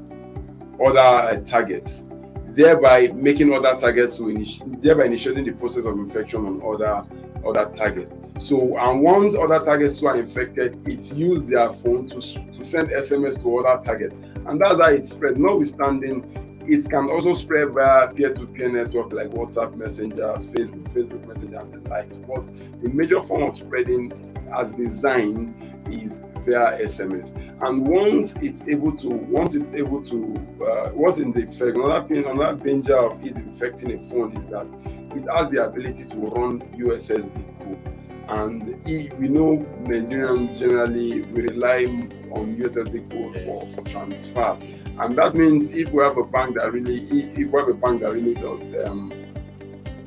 other 0.83 0.99
uh, 0.99 1.39
targets, 1.45 2.03
thereby 2.49 3.07
making 3.13 3.53
other 3.53 3.75
targets 3.79 4.17
to 4.17 4.23
initi- 4.23 4.81
thereby 4.81 5.05
initiating 5.05 5.45
the 5.45 5.53
process 5.53 5.85
of 5.85 5.97
infection 5.97 6.45
on 6.45 6.61
other 6.61 7.03
other 7.45 7.71
targets. 7.71 8.21
So, 8.39 8.77
and 8.77 9.01
once 9.01 9.35
other 9.35 9.63
targets 9.63 9.99
who 9.99 10.07
are 10.07 10.17
infected, 10.17 10.87
it 10.87 11.13
used 11.13 11.47
their 11.47 11.71
phone 11.71 12.09
to, 12.09 12.15
to 12.19 12.63
send 12.63 12.89
SMS 12.89 13.41
to 13.43 13.59
other 13.59 13.83
targets, 13.83 14.15
and 14.47 14.59
that's 14.59 14.79
how 14.79 14.89
it 14.89 15.07
spread. 15.07 15.37
Notwithstanding, 15.37 16.54
it 16.67 16.89
can 16.89 17.09
also 17.09 17.33
spread 17.33 17.69
via 17.69 18.07
peer-to-peer 18.13 18.71
network 18.71 19.13
like 19.13 19.27
WhatsApp 19.29 19.75
Messenger, 19.75 20.33
Facebook, 20.53 20.93
Facebook 20.93 21.27
Messenger, 21.27 21.59
and 21.59 21.73
the 21.73 21.89
likes. 21.89 22.15
But 22.15 22.45
the 22.81 22.89
major 22.89 23.21
form 23.21 23.43
of 23.43 23.55
spreading, 23.55 24.11
as 24.55 24.71
designed, 24.73 25.53
is 25.91 26.21
via 26.45 26.77
SMS. 26.79 27.35
And 27.61 27.87
once 27.87 28.33
it's 28.41 28.67
able 28.67 28.95
to, 28.97 29.09
once 29.09 29.55
it's 29.55 29.73
able 29.73 30.03
to, 30.05 30.35
uh, 30.65 30.91
once 30.93 31.17
in 31.17 31.31
the 31.31 31.43
effect, 31.43 31.77
another 31.77 32.07
thing, 32.07 32.25
another 32.25 32.63
danger 32.63 32.97
of 32.97 33.23
it 33.25 33.35
infecting 33.35 33.93
a 33.93 34.09
phone 34.09 34.35
is 34.37 34.47
that 34.47 34.67
it 35.15 35.25
has 35.35 35.49
the 35.51 35.63
ability 35.65 36.05
to 36.05 36.17
run 36.17 36.61
USSD 36.77 37.59
code. 37.59 37.94
And 38.27 38.83
we 38.85 39.27
know 39.27 39.57
Nigerians 39.83 40.57
generally 40.57 41.21
we 41.21 41.41
rely 41.43 41.85
on 42.31 42.57
USSD 42.57 43.09
code 43.11 43.43
for, 43.45 43.65
for 43.75 43.89
transfers. 43.89 44.61
And 44.99 45.17
that 45.17 45.35
means 45.35 45.71
if 45.71 45.91
we 45.91 46.03
have 46.03 46.17
a 46.17 46.23
bank 46.23 46.55
that 46.55 46.71
really, 46.71 47.07
if 47.09 47.51
we 47.51 47.59
have 47.59 47.69
a 47.69 47.73
bank 47.73 48.01
that 48.01 48.13
really 48.13 48.33
does, 48.33 48.87
um, 48.87 49.13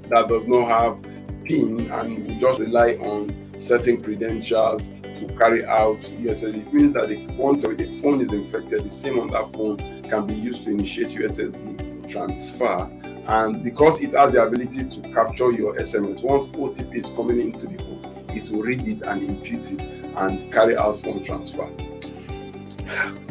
that 0.09 0.29
does 0.29 0.47
not 0.47 0.67
have 0.69 1.03
PIN 1.45 1.91
and 1.91 2.27
we 2.27 2.35
just 2.39 2.61
rely 2.61 2.95
on 2.95 3.53
certain 3.59 4.03
credentials 4.03 4.89
to 5.19 5.27
carry 5.39 5.65
out 5.65 5.99
USSD, 6.01 6.67
it 6.67 6.75
means 6.75 6.95
that 6.95 7.09
the, 7.09 7.27
once 7.29 7.63
a 7.65 8.01
phone 8.01 8.21
is 8.21 8.33
infected, 8.33 8.85
the 8.85 8.91
same 8.91 9.19
on 9.19 9.31
that 9.31 9.53
phone 9.53 9.77
can 10.09 10.27
be 10.27 10.35
used 10.35 10.65
to 10.65 10.71
initiate 10.71 11.11
USSD 11.11 12.09
transfer 12.09 12.91
and 13.29 13.63
because 13.63 14.01
it 14.01 14.15
has 14.15 14.33
the 14.33 14.43
ability 14.43 14.85
to 14.85 15.01
capture 15.13 15.53
your 15.53 15.77
SMS, 15.77 16.25
once 16.25 16.49
OTP 16.49 16.95
is 16.95 17.11
coming 17.11 17.41
into 17.43 17.67
the 17.67 17.77
phone, 17.77 17.98
it 18.31 18.45
to 18.45 18.63
read 18.63 18.87
it 18.87 19.03
and 19.03 19.23
impute 19.23 19.73
it 19.73 19.81
and 20.17 20.53
carry 20.53 20.77
out 20.77 20.97
phone 20.97 21.23
transfer. 21.25 21.69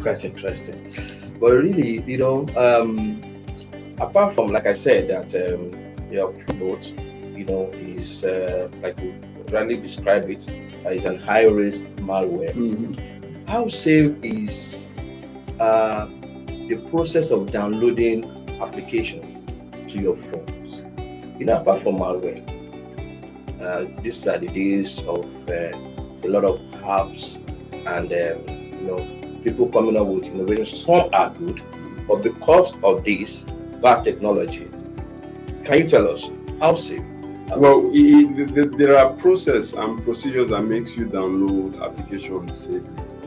Quite 0.01 0.25
interesting. 0.25 0.91
But 1.39 1.53
really, 1.53 2.01
you 2.03 2.17
know, 2.17 2.47
um, 2.55 3.21
apart 3.99 4.33
from, 4.35 4.47
like 4.47 4.65
I 4.65 4.73
said, 4.73 5.09
that 5.09 5.35
um, 5.35 6.11
your 6.11 6.33
note, 6.53 6.91
you 7.35 7.45
know, 7.45 7.69
is 7.73 8.23
uh, 8.23 8.69
like 8.81 8.97
we 8.99 9.13
rightly 9.51 9.77
describe 9.77 10.29
it, 10.29 10.49
uh, 10.85 10.89
is 10.89 11.05
an 11.05 11.19
high 11.19 11.45
risk 11.45 11.83
malware. 11.97 12.53
Mm-hmm. 12.53 13.47
How 13.47 13.67
safe 13.67 14.15
is 14.23 14.93
uh, 15.59 16.07
the 16.67 16.83
process 16.89 17.31
of 17.31 17.51
downloading 17.51 18.25
applications? 18.61 19.37
to 19.87 19.99
your 19.99 20.15
phones. 20.15 20.83
You 21.39 21.45
know, 21.45 21.57
apart 21.61 21.81
from 21.81 21.95
malware, 21.95 22.43
uh, 23.61 23.85
these 24.01 24.27
are 24.27 24.37
the 24.37 24.47
days 24.47 25.03
of 25.03 25.25
uh, 25.49 25.71
a 26.23 26.27
lot 26.27 26.45
of 26.45 26.59
apps 26.83 27.41
and 27.71 28.11
um, 28.11 28.55
you 28.79 28.87
know 28.87 29.41
people 29.43 29.67
coming 29.69 29.97
up 29.97 30.07
with 30.07 30.25
innovations. 30.25 30.79
Some 30.79 31.09
are 31.13 31.29
good, 31.31 31.61
but 32.07 32.21
because 32.21 32.73
of 32.83 33.03
this 33.03 33.43
bad 33.81 34.03
technology, 34.03 34.69
can 35.63 35.79
you 35.79 35.87
tell 35.87 36.07
us 36.09 36.29
how 36.59 36.75
safe? 36.75 37.03
Well, 37.55 37.89
it, 37.93 38.77
there 38.77 38.97
are 38.97 39.13
process 39.13 39.73
and 39.73 40.03
procedures 40.03 40.49
that 40.49 40.63
makes 40.63 40.97
you 40.97 41.07
download 41.07 41.81
applications 41.81 42.57
safely, 42.57 42.81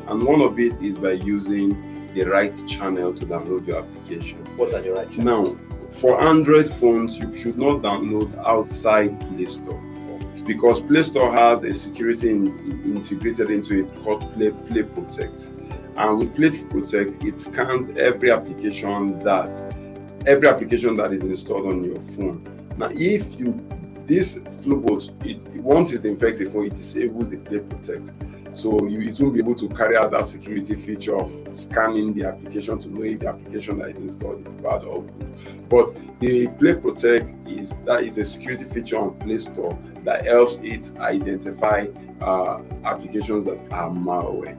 and 0.07 0.23
one 0.23 0.43
of 0.43 0.59
it 0.59 0.81
is 0.83 0.95
by 0.97 1.13
using 1.13 2.13
the 2.15 2.25
right 2.25 2.55
channel 2.69 3.15
to 3.15 3.27
download 3.27 3.67
your 3.67 3.79
applications. 3.79 4.49
What 4.57 4.75
are 4.75 4.83
the 4.83 4.93
right 4.93 5.11
channels? 5.11 5.57
Now, 5.57 5.89
for 5.91 6.23
Android 6.23 6.69
phones, 6.75 7.19
you 7.19 7.35
should 7.35 7.59
not 7.59 7.83
download 7.83 8.37
outside 8.47 9.19
Play 9.29 9.47
Store 9.47 9.83
because 10.50 10.80
Play 10.80 11.04
Store 11.04 11.33
has 11.33 11.62
a 11.62 11.73
security 11.73 12.30
in, 12.30 12.49
integrated 12.85 13.50
into 13.50 13.85
it 13.85 14.02
called 14.02 14.21
Play 14.35 14.50
Play 14.50 14.83
Protect. 14.83 15.49
And 15.97 16.19
with 16.19 16.35
Play 16.35 16.50
Protect, 16.64 17.23
it 17.23 17.38
scans 17.38 17.90
every 17.90 18.33
application 18.33 19.23
that 19.23 19.54
every 20.26 20.49
application 20.49 20.97
that 20.97 21.12
is 21.12 21.23
installed 21.23 21.66
on 21.66 21.85
your 21.85 22.00
phone. 22.00 22.42
Now, 22.76 22.90
if 22.92 23.38
you 23.38 23.64
this 24.11 24.38
Flubot, 24.38 25.09
it, 25.25 25.40
once 25.62 25.93
it 25.93 26.05
infects 26.05 26.40
the 26.40 26.47
phone, 26.47 26.67
it 26.67 26.75
disables 26.75 27.31
the 27.31 27.37
Play 27.37 27.61
Protect. 27.61 28.12
So 28.52 28.85
you, 28.88 29.02
it 29.02 29.21
won't 29.21 29.35
be 29.35 29.38
able 29.38 29.55
to 29.55 29.69
carry 29.69 29.97
out 29.97 30.11
that 30.11 30.26
security 30.26 30.75
feature 30.75 31.17
of 31.17 31.31
scanning 31.52 32.12
the 32.14 32.26
application 32.26 32.81
to 32.81 32.88
know 32.88 33.02
if 33.05 33.21
the 33.21 33.29
application 33.29 33.79
that 33.79 33.90
is 33.90 33.99
installed 33.99 34.45
is 34.45 34.52
bad 34.55 34.83
or 34.83 35.05
good. 35.05 35.69
But 35.69 35.97
the 36.19 36.49
Play 36.59 36.75
Protect 36.75 37.33
is 37.49 37.76
that 37.87 38.02
is 38.02 38.19
a 38.19 38.25
security 38.25 38.64
feature 38.64 38.99
on 38.99 39.17
Play 39.21 39.38
Store 39.38 39.79
that 40.05 40.26
helps 40.26 40.59
it 40.59 40.90
identify 40.99 41.87
uh, 42.21 42.62
applications 42.85 43.45
that 43.45 43.59
are 43.71 43.90
malware. 43.90 44.59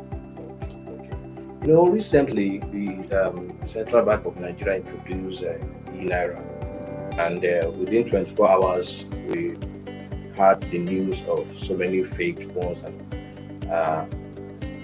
You 1.62 1.67
know, 1.67 1.88
recently 1.89 2.60
the 2.72 3.27
um, 3.27 3.58
Central 3.65 4.05
Bank 4.05 4.25
of 4.25 4.38
Nigeria 4.38 4.77
introduced 4.77 5.43
uh, 5.43 5.58
e-naira, 5.93 6.41
and 7.20 7.44
uh, 7.46 7.70
within 7.72 8.08
24 8.08 8.50
hours 8.50 9.12
we 9.27 9.58
had 10.36 10.62
the 10.72 10.77
news 10.77 11.22
of 11.24 11.48
so 11.58 11.75
many 11.75 12.03
fake 12.03 12.53
ones 12.56 12.84
and 12.84 13.70
uh, 13.70 14.06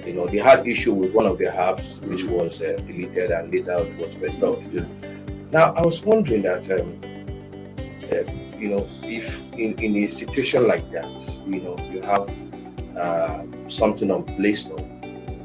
you 0.07 0.13
know, 0.13 0.25
they 0.25 0.38
had 0.38 0.65
issue 0.65 0.93
with 0.93 1.13
one 1.13 1.25
of 1.25 1.38
the 1.38 1.46
apps, 1.46 2.00
which 2.00 2.22
mm. 2.22 2.29
was 2.29 2.62
uh, 2.62 2.77
deleted 2.88 3.31
and 3.31 3.53
later 3.53 3.86
it 3.86 3.98
was 3.98 4.15
restored. 4.17 4.65
Now, 5.51 5.74
I 5.74 5.81
was 5.81 6.01
wondering 6.01 6.43
that, 6.43 6.69
um, 6.72 7.00
uh, 8.10 8.57
you 8.57 8.69
know, 8.69 8.89
if 9.03 9.39
in, 9.53 9.75
in 9.84 9.96
a 9.98 10.07
situation 10.07 10.67
like 10.67 10.89
that, 10.91 11.41
you 11.46 11.62
know, 11.62 11.77
you 11.91 12.01
have 12.01 12.29
uh, 12.98 13.43
something 13.67 14.10
on 14.10 14.24
Play 14.38 14.53
Store 14.53 14.79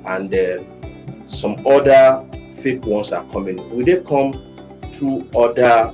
and 0.07 0.33
uh, 0.33 1.27
some 1.27 1.67
other 1.67 2.25
fake 2.61 2.85
ones 2.85 3.13
are 3.13 3.25
coming, 3.31 3.57
will 3.77 3.85
they 3.85 4.01
come 4.03 4.33
through 4.93 5.29
other, 5.35 5.93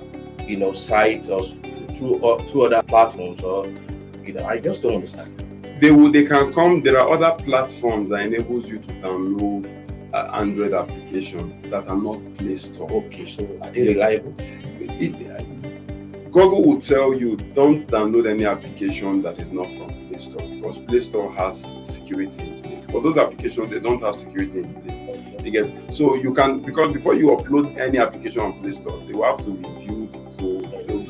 you 0.49 0.57
know, 0.57 0.73
sites 0.73 1.29
or 1.29 1.43
through, 1.43 2.25
uh, 2.25 2.43
through 2.45 2.67
other 2.67 2.83
platforms 2.83 3.43
or, 3.43 3.67
you 4.25 4.33
know, 4.33 4.45
I 4.45 4.59
just 4.59 4.83
don't 4.83 4.95
understand. 4.95 5.45
They 5.81 5.93
will 5.93 6.11
they 6.11 6.25
can 6.25 6.53
come 6.53 6.83
there 6.83 6.99
are 6.99 7.09
other 7.09 7.41
platforms 7.45 8.11
that 8.11 8.23
enables 8.23 8.69
you 8.69 8.79
to 8.81 8.89
download 8.95 9.75
uh, 10.13 10.31
android 10.41 10.73
applications 10.75 11.71
that 11.71 11.87
are 11.87 11.97
not 11.97 12.19
play 12.37 12.57
store. 12.57 12.91
Okay 12.91 13.27
so 13.27 13.45
are 13.63 13.71
they 13.71 13.87
reliable? 13.89 14.35
It, 14.41 15.13
google 16.33 16.65
will 16.65 16.81
tell 16.81 17.15
you 17.15 17.37
don't 17.37 17.87
download 17.89 18.29
any 18.29 18.45
application 18.45 19.23
that 19.23 19.41
is 19.41 19.51
not 19.51 19.67
from 19.77 20.09
play 20.09 20.19
store 20.19 20.43
because 20.57 20.79
play 20.79 21.01
store 21.01 21.33
has 21.35 21.65
security 21.85 22.85
but 22.93 23.03
those 23.03 23.19
applications 23.19 23.71
they 23.71 23.81
don't 23.81 24.01
have 24.01 24.15
security 24.15 24.61
in 24.61 24.75
place. 24.83 24.99
You 25.45 25.51
get 25.51 25.95
so 25.95 26.15
you 26.15 26.35
can 26.35 26.61
because 26.61 26.93
before 26.93 27.15
you 27.15 27.29
upload 27.29 27.77
any 27.79 27.99
application 27.99 28.43
on 28.43 28.61
play 28.61 28.73
store 28.73 29.01
they 29.07 29.13
will 29.13 29.25
have 29.25 29.45
to 29.45 29.51
review 29.51 30.11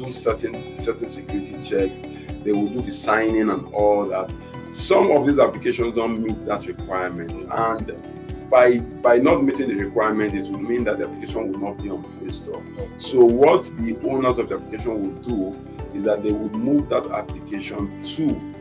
do 0.09 0.13
certain 0.13 0.75
certain 0.75 1.09
security 1.09 1.63
checks. 1.63 2.01
They 2.45 2.53
will 2.53 2.69
do 2.69 2.83
the 2.83 2.93
signing 2.93 3.51
and 3.51 3.67
all 3.75 4.09
that. 4.09 4.33
Some 4.71 5.11
of 5.13 5.27
these 5.27 5.39
applications 5.39 5.95
don't 5.95 6.23
meet 6.23 6.45
that 6.47 6.67
requirement. 6.67 7.33
And 7.53 8.51
by 8.51 8.79
by 8.79 9.19
not 9.19 9.45
meeting 9.45 9.69
the 9.69 9.75
requirement 9.75 10.35
it 10.35 10.51
will 10.51 10.61
mean 10.61 10.85
that 10.85 10.99
the 10.99 11.05
application 11.07 11.53
will 11.53 11.61
not 11.61 11.83
be 11.83 11.91
on 11.91 12.03
play 12.19 12.31
store. 12.31 12.63
So 12.97 13.25
what 13.25 13.65
the 13.79 13.99
owners 14.09 14.39
of 14.39 14.49
the 14.49 14.57
application 14.57 15.03
will 15.03 15.23
do 15.23 15.57
is 15.95 16.05
that 16.05 16.23
they 16.23 16.33
would 16.33 16.55
move 16.55 16.89
that 16.89 17.07
application 17.11 18.03
to 18.03 18.55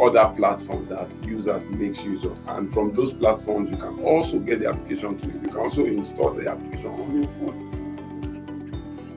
other 0.00 0.32
platforms 0.36 0.88
that 0.88 1.08
users 1.26 1.62
makes 1.70 2.04
use 2.04 2.24
of. 2.24 2.36
And 2.46 2.72
from 2.72 2.94
those 2.94 3.12
platforms 3.12 3.70
you 3.70 3.76
can 3.76 4.00
also 4.00 4.38
get 4.38 4.60
the 4.60 4.68
application 4.68 5.18
to 5.18 5.26
you 5.26 5.48
can 5.48 5.56
also 5.56 5.84
install 5.86 6.32
the 6.34 6.48
application 6.48 6.90
on 6.90 7.22
your 7.22 7.30
phone. 7.32 7.72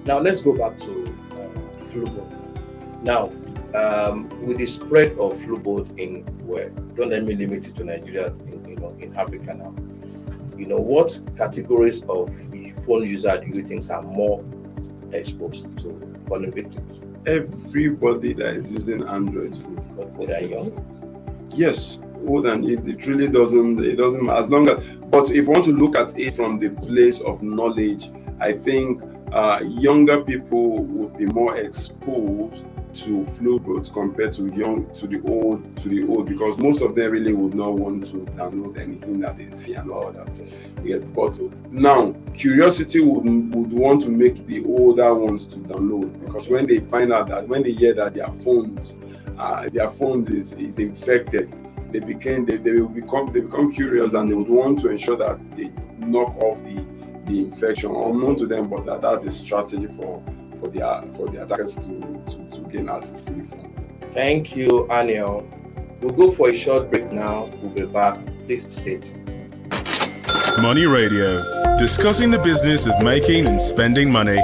Now 0.05 0.19
let's 0.19 0.41
go 0.41 0.55
back 0.55 0.77
to 0.79 1.04
now 3.03 3.31
um, 3.75 4.29
with 4.45 4.57
the 4.57 4.65
spread 4.65 5.11
of 5.13 5.33
Flubot 5.33 5.97
in 5.99 6.23
where 6.45 6.69
don't 6.69 7.09
let 7.09 7.23
me 7.23 7.35
limit 7.35 7.67
it 7.67 7.75
to 7.75 7.83
Nigeria, 7.83 8.27
in, 8.27 8.65
you 8.67 8.75
know, 8.77 8.95
in 8.99 9.15
Africa 9.15 9.53
now. 9.53 9.73
You 10.57 10.67
know, 10.67 10.77
what 10.77 11.19
categories 11.35 12.03
of 12.03 12.29
phone 12.85 13.03
user 13.03 13.37
do 13.37 13.47
you 13.47 13.67
think 13.67 13.89
are 13.89 14.01
more 14.01 14.43
exposed 15.11 15.65
to 15.79 16.19
falling 16.27 16.51
victims? 16.51 17.01
Everybody 17.25 18.33
that 18.33 18.55
is 18.55 18.71
using 18.71 19.03
Android 19.07 19.55
phone. 19.55 20.13
But 20.17 20.27
they 20.27 20.33
are 20.35 20.47
young. 20.47 21.47
Yes, 21.55 21.99
old 22.25 22.47
and 22.47 22.65
it, 22.65 22.87
it 22.87 23.05
really 23.05 23.27
doesn't 23.27 23.83
it 23.83 23.97
doesn't 23.97 24.29
as 24.29 24.49
long 24.49 24.69
as 24.69 24.83
but 25.09 25.29
if 25.29 25.35
you 25.45 25.49
want 25.49 25.65
to 25.65 25.71
look 25.71 25.95
at 25.95 26.17
it 26.19 26.33
from 26.33 26.59
the 26.59 26.69
place 26.69 27.21
of 27.21 27.41
knowledge, 27.41 28.11
I 28.39 28.53
think 28.53 29.01
uh, 29.35 29.59
younger 29.63 30.21
people 30.23 30.83
would 30.85 31.17
be 31.17 31.25
more 31.25 31.57
exposed 31.57 32.63
to 32.93 33.25
Flubot 33.35 33.91
compared 33.91 34.33
to 34.35 34.47
young 34.55 34.89
to 34.95 35.07
the 35.07 35.21
old 35.29 35.75
to 35.77 35.89
the 35.89 36.07
old 36.07 36.29
because 36.29 36.57
most 36.57 36.81
of 36.81 36.95
them 36.95 37.11
really 37.11 37.33
would 37.33 37.53
not 37.53 37.73
want 37.73 38.07
to 38.07 38.19
download 38.37 38.77
anything 38.77 39.19
that 39.19 39.37
they 39.37 39.49
see 39.49 39.73
and 39.73 39.91
all 39.91 40.13
that. 40.13 40.41
Yeah, 40.85 40.99
but 40.99 41.37
now 41.69 42.15
curiosity 42.33 43.01
would 43.01 43.25
would 43.53 43.73
want 43.73 44.03
to 44.03 44.09
make 44.09 44.47
the 44.47 44.63
older 44.63 45.13
ones 45.13 45.45
to 45.47 45.57
download 45.57 46.23
because 46.23 46.47
when 46.47 46.65
they 46.65 46.79
find 46.79 47.11
out 47.11 47.27
that 47.27 47.45
when 47.45 47.61
they 47.63 47.73
hear 47.73 47.93
that 47.95 48.13
their 48.13 48.31
phones 48.31 48.95
uh, 49.37 49.67
their 49.67 49.89
phone 49.89 50.25
is, 50.33 50.53
is 50.53 50.79
infected, 50.79 51.53
they 51.91 51.99
became 51.99 52.45
they, 52.45 52.55
they 52.55 52.71
will 52.71 52.87
become 52.87 53.29
they 53.33 53.41
become 53.41 53.69
curious 53.69 54.13
and 54.13 54.31
they 54.31 54.33
would 54.33 54.47
want 54.47 54.79
to 54.79 54.89
ensure 54.89 55.17
that 55.17 55.41
they 55.57 55.69
knock 55.99 56.33
off 56.37 56.63
the 56.63 56.94
the 57.25 57.39
infection 57.39 57.91
unknown 57.96 58.36
to 58.38 58.46
them, 58.46 58.70
but 58.70 58.86
that 58.86 59.01
that's 59.01 59.25
a 59.25 59.32
strategy 59.32 59.88
for 59.88 60.24
for 60.60 60.70
the 60.70 61.13
for 61.15 61.27
the 61.27 61.44
attackers 61.44 61.75
to, 61.75 62.00
to, 62.27 62.50
to 62.51 62.70
gain 62.72 62.89
access 62.89 63.25
to 63.25 63.34
the 63.34 63.44
phone. 63.44 63.74
Thank 64.13 64.55
you, 64.55 64.88
Aniel. 64.89 65.46
We'll 66.01 66.12
go 66.12 66.32
for 66.32 66.50
a 66.50 66.53
short 66.53 66.89
break 66.91 67.12
now. 67.12 67.46
We'll 67.62 67.72
be 67.72 67.86
back. 67.86 68.20
Please 68.46 68.72
state. 68.74 69.13
Money 70.62 70.86
Radio, 70.86 71.75
discussing 71.77 72.32
the 72.32 72.39
business 72.39 72.88
of 72.88 73.01
making 73.03 73.48
and 73.48 73.62
spending 73.62 74.12
money. 74.12 74.38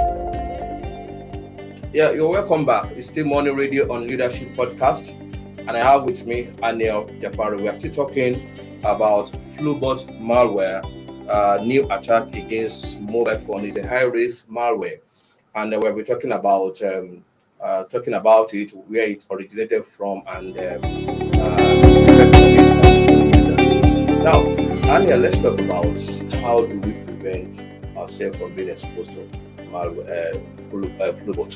Yeah, 1.93 2.11
you're 2.11 2.29
welcome 2.29 2.65
back. 2.65 2.91
It's 2.91 3.07
still 3.07 3.25
Money 3.25 3.51
Radio 3.51 3.93
on 3.93 4.07
Leadership 4.07 4.49
Podcast, 4.55 5.13
and 5.59 5.71
I 5.71 5.79
have 5.79 6.03
with 6.03 6.25
me 6.25 6.45
Aniel 6.63 7.09
Jafari. 7.21 7.61
We 7.61 7.67
are 7.69 7.73
still 7.73 7.93
talking 7.93 8.79
about 8.83 9.31
Flubot 9.55 10.07
malware, 10.19 10.81
uh, 11.31 11.59
new 11.63 11.89
attack 11.91 12.35
against 12.35 12.99
mobile 12.99 13.39
phone. 13.39 13.65
is 13.65 13.77
a 13.77 13.87
high 13.87 14.01
risk 14.01 14.47
malware 14.47 14.99
and 15.55 15.73
uh, 15.73 15.79
we'll 15.81 15.95
be 15.95 16.03
talking 16.03 16.31
about 16.31 16.81
um, 16.83 17.23
uh, 17.61 17.83
talking 17.83 18.15
about 18.15 18.53
it, 18.53 18.71
where 18.87 19.03
it 19.03 19.23
originated 19.29 19.85
from, 19.85 20.23
and 20.29 20.57
um, 20.57 20.83
uh, 21.39 21.71
Now, 24.23 24.39
Anya, 24.91 25.17
let's 25.17 25.37
talk 25.37 25.59
about 25.59 25.99
how 26.41 26.65
do 26.65 26.79
we 26.79 26.93
prevent 27.05 27.67
ourselves 27.95 28.37
from 28.37 28.55
being 28.55 28.69
exposed 28.69 29.11
to 29.13 29.29
malware, 29.69 30.35
uh, 30.35 30.69
flu, 30.69 30.91
uh, 30.99 31.13
flu 31.13 31.47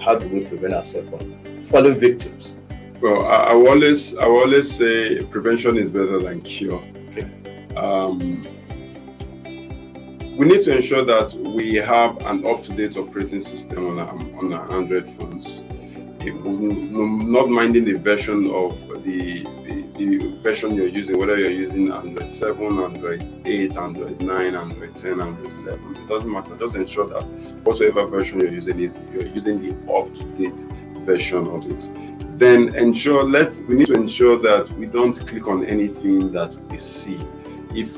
How 0.00 0.16
do 0.16 0.28
we 0.28 0.44
prevent 0.44 0.74
ourselves 0.74 1.08
from 1.08 1.60
falling 1.62 1.98
victims? 1.98 2.54
Well, 3.00 3.24
I, 3.24 3.36
I 3.36 3.54
always 3.54 4.16
I 4.16 4.26
always 4.26 4.70
say 4.70 5.22
prevention 5.24 5.78
is 5.78 5.88
better 5.88 6.18
than 6.18 6.42
cure. 6.42 6.82
Okay. 7.10 7.26
Um, 7.74 8.46
we 10.38 10.46
need 10.46 10.62
to 10.62 10.76
ensure 10.76 11.04
that 11.04 11.34
we 11.34 11.74
have 11.74 12.16
an 12.26 12.46
up-to-date 12.46 12.96
operating 12.96 13.40
system 13.40 13.88
on 13.88 13.98
our, 13.98 14.38
on 14.38 14.52
our 14.52 14.72
Android 14.72 15.08
phones. 15.08 15.62
Eh, 16.20 16.30
not 16.32 17.48
minding 17.48 17.84
the 17.84 17.94
version 17.94 18.48
of 18.52 18.78
the, 19.02 19.42
the, 19.42 19.84
the, 19.98 20.38
version 20.40 20.76
you're 20.76 20.86
using, 20.86 21.18
whether 21.18 21.36
you're 21.36 21.50
using 21.50 21.90
Android 21.90 22.32
7, 22.32 22.78
Android 22.78 23.42
8, 23.44 23.76
Android 23.76 24.22
9, 24.22 24.54
Android 24.54 24.96
10, 24.96 25.20
Android 25.20 25.52
11. 25.66 25.96
It 25.96 26.08
doesn't 26.08 26.30
matter. 26.30 26.56
Just 26.56 26.76
ensure 26.76 27.08
that 27.08 27.24
whatever 27.64 28.06
version 28.06 28.38
you're 28.38 28.52
using 28.52 28.78
is 28.78 29.02
you're 29.12 29.26
using 29.26 29.60
the 29.60 29.92
up-to-date 29.92 30.66
version 31.04 31.48
of 31.48 31.68
it. 31.68 31.90
Then 32.38 32.76
ensure 32.76 33.24
let 33.24 33.56
we 33.68 33.74
need 33.74 33.88
to 33.88 33.94
ensure 33.94 34.38
that 34.38 34.70
we 34.78 34.86
don't 34.86 35.14
click 35.26 35.48
on 35.48 35.64
anything 35.64 36.30
that 36.30 36.54
we 36.70 36.78
see 36.78 37.18
if 37.74 37.96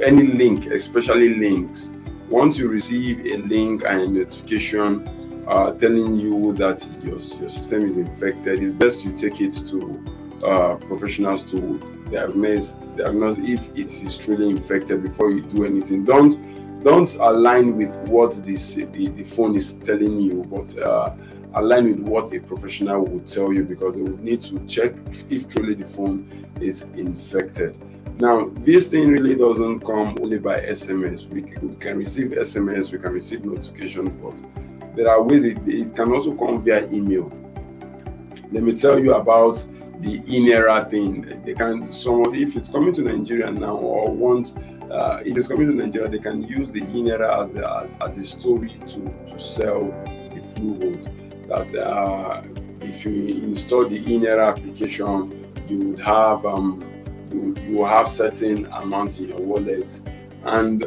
any 0.00 0.26
link, 0.26 0.66
especially 0.66 1.34
links, 1.34 1.92
once 2.28 2.58
you 2.58 2.68
receive 2.68 3.20
a 3.26 3.36
link 3.46 3.84
and 3.86 4.00
a 4.00 4.08
notification 4.08 5.06
uh, 5.46 5.72
telling 5.72 6.16
you 6.16 6.52
that 6.54 6.88
your, 7.02 7.14
your 7.14 7.48
system 7.48 7.84
is 7.84 7.98
infected, 7.98 8.62
it's 8.62 8.72
best 8.72 9.04
you 9.04 9.12
take 9.12 9.40
it 9.40 9.52
to 9.66 10.02
uh, 10.44 10.76
professionals 10.76 11.50
to 11.50 11.78
diagnose 12.10 12.72
diagnose 12.96 13.38
if 13.38 13.68
it 13.70 13.90
is 14.02 14.16
truly 14.16 14.50
infected 14.50 15.02
before 15.02 15.30
you 15.30 15.42
do 15.42 15.64
anything. 15.64 16.04
Don't 16.04 16.38
don't 16.82 17.14
align 17.14 17.76
with 17.76 17.94
what 18.08 18.32
this 18.44 18.74
the, 18.74 18.84
the 19.08 19.24
phone 19.24 19.54
is 19.56 19.74
telling 19.74 20.20
you, 20.20 20.44
but 20.44 20.76
uh, 20.78 21.14
align 21.54 21.86
with 21.86 22.00
what 22.00 22.32
a 22.34 22.40
professional 22.40 23.04
would 23.04 23.26
tell 23.26 23.52
you 23.52 23.64
because 23.64 23.94
they 23.94 24.02
would 24.02 24.22
need 24.22 24.42
to 24.42 24.58
check 24.66 24.92
if 25.30 25.48
truly 25.48 25.74
the 25.74 25.84
phone 25.86 26.28
is 26.60 26.82
infected. 26.94 27.76
Now, 28.18 28.46
this 28.58 28.88
thing 28.88 29.08
really 29.10 29.34
doesn't 29.34 29.80
come 29.80 30.16
only 30.20 30.38
by 30.38 30.60
SMS. 30.60 31.28
We 31.28 31.42
can, 31.42 31.98
receive 31.98 32.28
SMS, 32.28 32.92
we 32.92 32.98
can 32.98 33.12
receive 33.12 33.44
notifications, 33.44 34.12
but 34.22 34.96
there 34.96 35.08
are 35.08 35.20
ways 35.20 35.44
it, 35.44 35.58
it 35.66 35.96
can 35.96 36.12
also 36.12 36.34
come 36.36 36.62
via 36.62 36.88
email. 36.92 37.28
Let 38.52 38.62
me 38.62 38.72
tell 38.76 39.00
you 39.00 39.14
about 39.14 39.66
the 40.00 40.22
e-naira 40.28 40.88
thing. 40.88 41.42
They 41.44 41.54
can 41.54 41.90
somebody 41.90 42.44
if 42.44 42.54
it's 42.54 42.68
coming 42.68 42.94
to 42.94 43.02
Nigeria 43.02 43.50
now 43.50 43.76
or 43.76 44.10
want 44.12 44.54
uh, 44.92 45.20
if 45.24 45.36
it's 45.36 45.48
coming 45.48 45.66
to 45.66 45.74
Nigeria, 45.74 46.08
they 46.08 46.18
can 46.20 46.46
use 46.46 46.70
the 46.70 46.82
e-naira 46.82 47.42
as 47.42 47.54
a, 47.56 47.80
as, 47.82 48.00
as 48.00 48.18
a 48.18 48.24
story 48.24 48.76
to 48.86 49.12
to 49.28 49.38
sell 49.38 49.86
the 50.30 50.40
Flubot. 50.54 51.48
That 51.48 51.74
uh, 51.74 52.42
if 52.80 53.04
you 53.04 53.42
install 53.42 53.88
the 53.88 53.96
e-naira 53.96 54.50
application, 54.50 55.50
you 55.68 55.78
would 55.90 56.00
have 56.00 56.46
um, 56.46 56.84
you, 57.34 57.54
you 57.66 57.84
have 57.84 58.08
certain 58.08 58.66
amount 58.66 59.18
in 59.18 59.28
your 59.28 59.40
wallet 59.40 60.00
and 60.44 60.86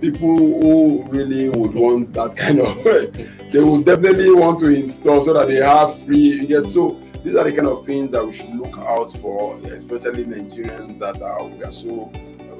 people 0.00 0.36
who 0.36 1.04
really 1.10 1.48
would 1.48 1.74
want 1.74 2.12
that 2.12 2.36
kind 2.36 2.60
of 2.60 2.82
they 3.52 3.62
would 3.62 3.84
definitely 3.84 4.34
want 4.34 4.58
to 4.58 4.68
install 4.68 5.22
so 5.22 5.32
that 5.32 5.46
they 5.46 5.56
have 5.56 5.96
free 6.04 6.44
yet 6.46 6.66
so 6.66 6.98
these 7.22 7.36
are 7.36 7.44
the 7.44 7.52
kind 7.52 7.68
of 7.68 7.86
things 7.86 8.10
that 8.10 8.24
we 8.24 8.32
should 8.32 8.54
look 8.54 8.76
out 8.78 9.10
for 9.12 9.56
especially 9.68 10.24
nigerians 10.24 10.98
that 10.98 11.22
are 11.22 11.44
we 11.44 11.62
are 11.62 11.70
so 11.70 12.10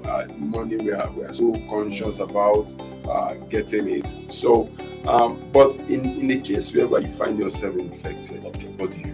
uh, 0.04 0.26
money 0.36 0.76
we 0.76 0.92
are, 0.92 1.10
we 1.12 1.24
are 1.24 1.32
so 1.32 1.52
conscious 1.68 2.18
about 2.18 2.74
uh, 3.08 3.34
getting 3.48 3.88
it. 3.88 4.30
So 4.30 4.68
um, 5.06 5.48
but 5.52 5.76
in 5.88 6.04
in 6.04 6.28
the 6.28 6.40
case 6.40 6.72
where 6.72 7.00
you 7.00 7.12
find 7.12 7.38
yourself 7.38 7.76
infected 7.76 8.44
okay, 8.46 8.68
what 8.76 8.90
do 8.90 8.96
you 8.98 9.11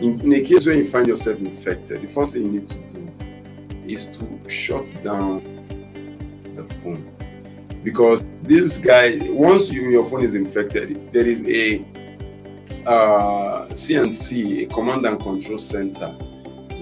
in, 0.00 0.20
in 0.20 0.32
a 0.32 0.40
case 0.42 0.64
where 0.66 0.76
you 0.76 0.88
find 0.88 1.06
yourself 1.06 1.38
infected, 1.38 2.02
the 2.02 2.08
first 2.08 2.32
thing 2.32 2.42
you 2.42 2.52
need 2.60 2.68
to 2.68 2.78
do 2.90 3.12
is 3.86 4.16
to 4.16 4.40
shut 4.48 4.86
down 5.02 5.42
the 6.56 6.62
phone. 6.76 7.14
Because 7.82 8.24
this 8.42 8.78
guy, 8.78 9.18
once 9.30 9.70
you, 9.70 9.88
your 9.88 10.04
phone 10.04 10.22
is 10.22 10.34
infected, 10.34 11.12
there 11.12 11.26
is 11.26 11.42
a 11.42 11.84
uh, 12.86 13.66
CNC, 13.68 14.64
a 14.64 14.66
command 14.74 15.04
and 15.06 15.20
control 15.20 15.58
center 15.58 16.14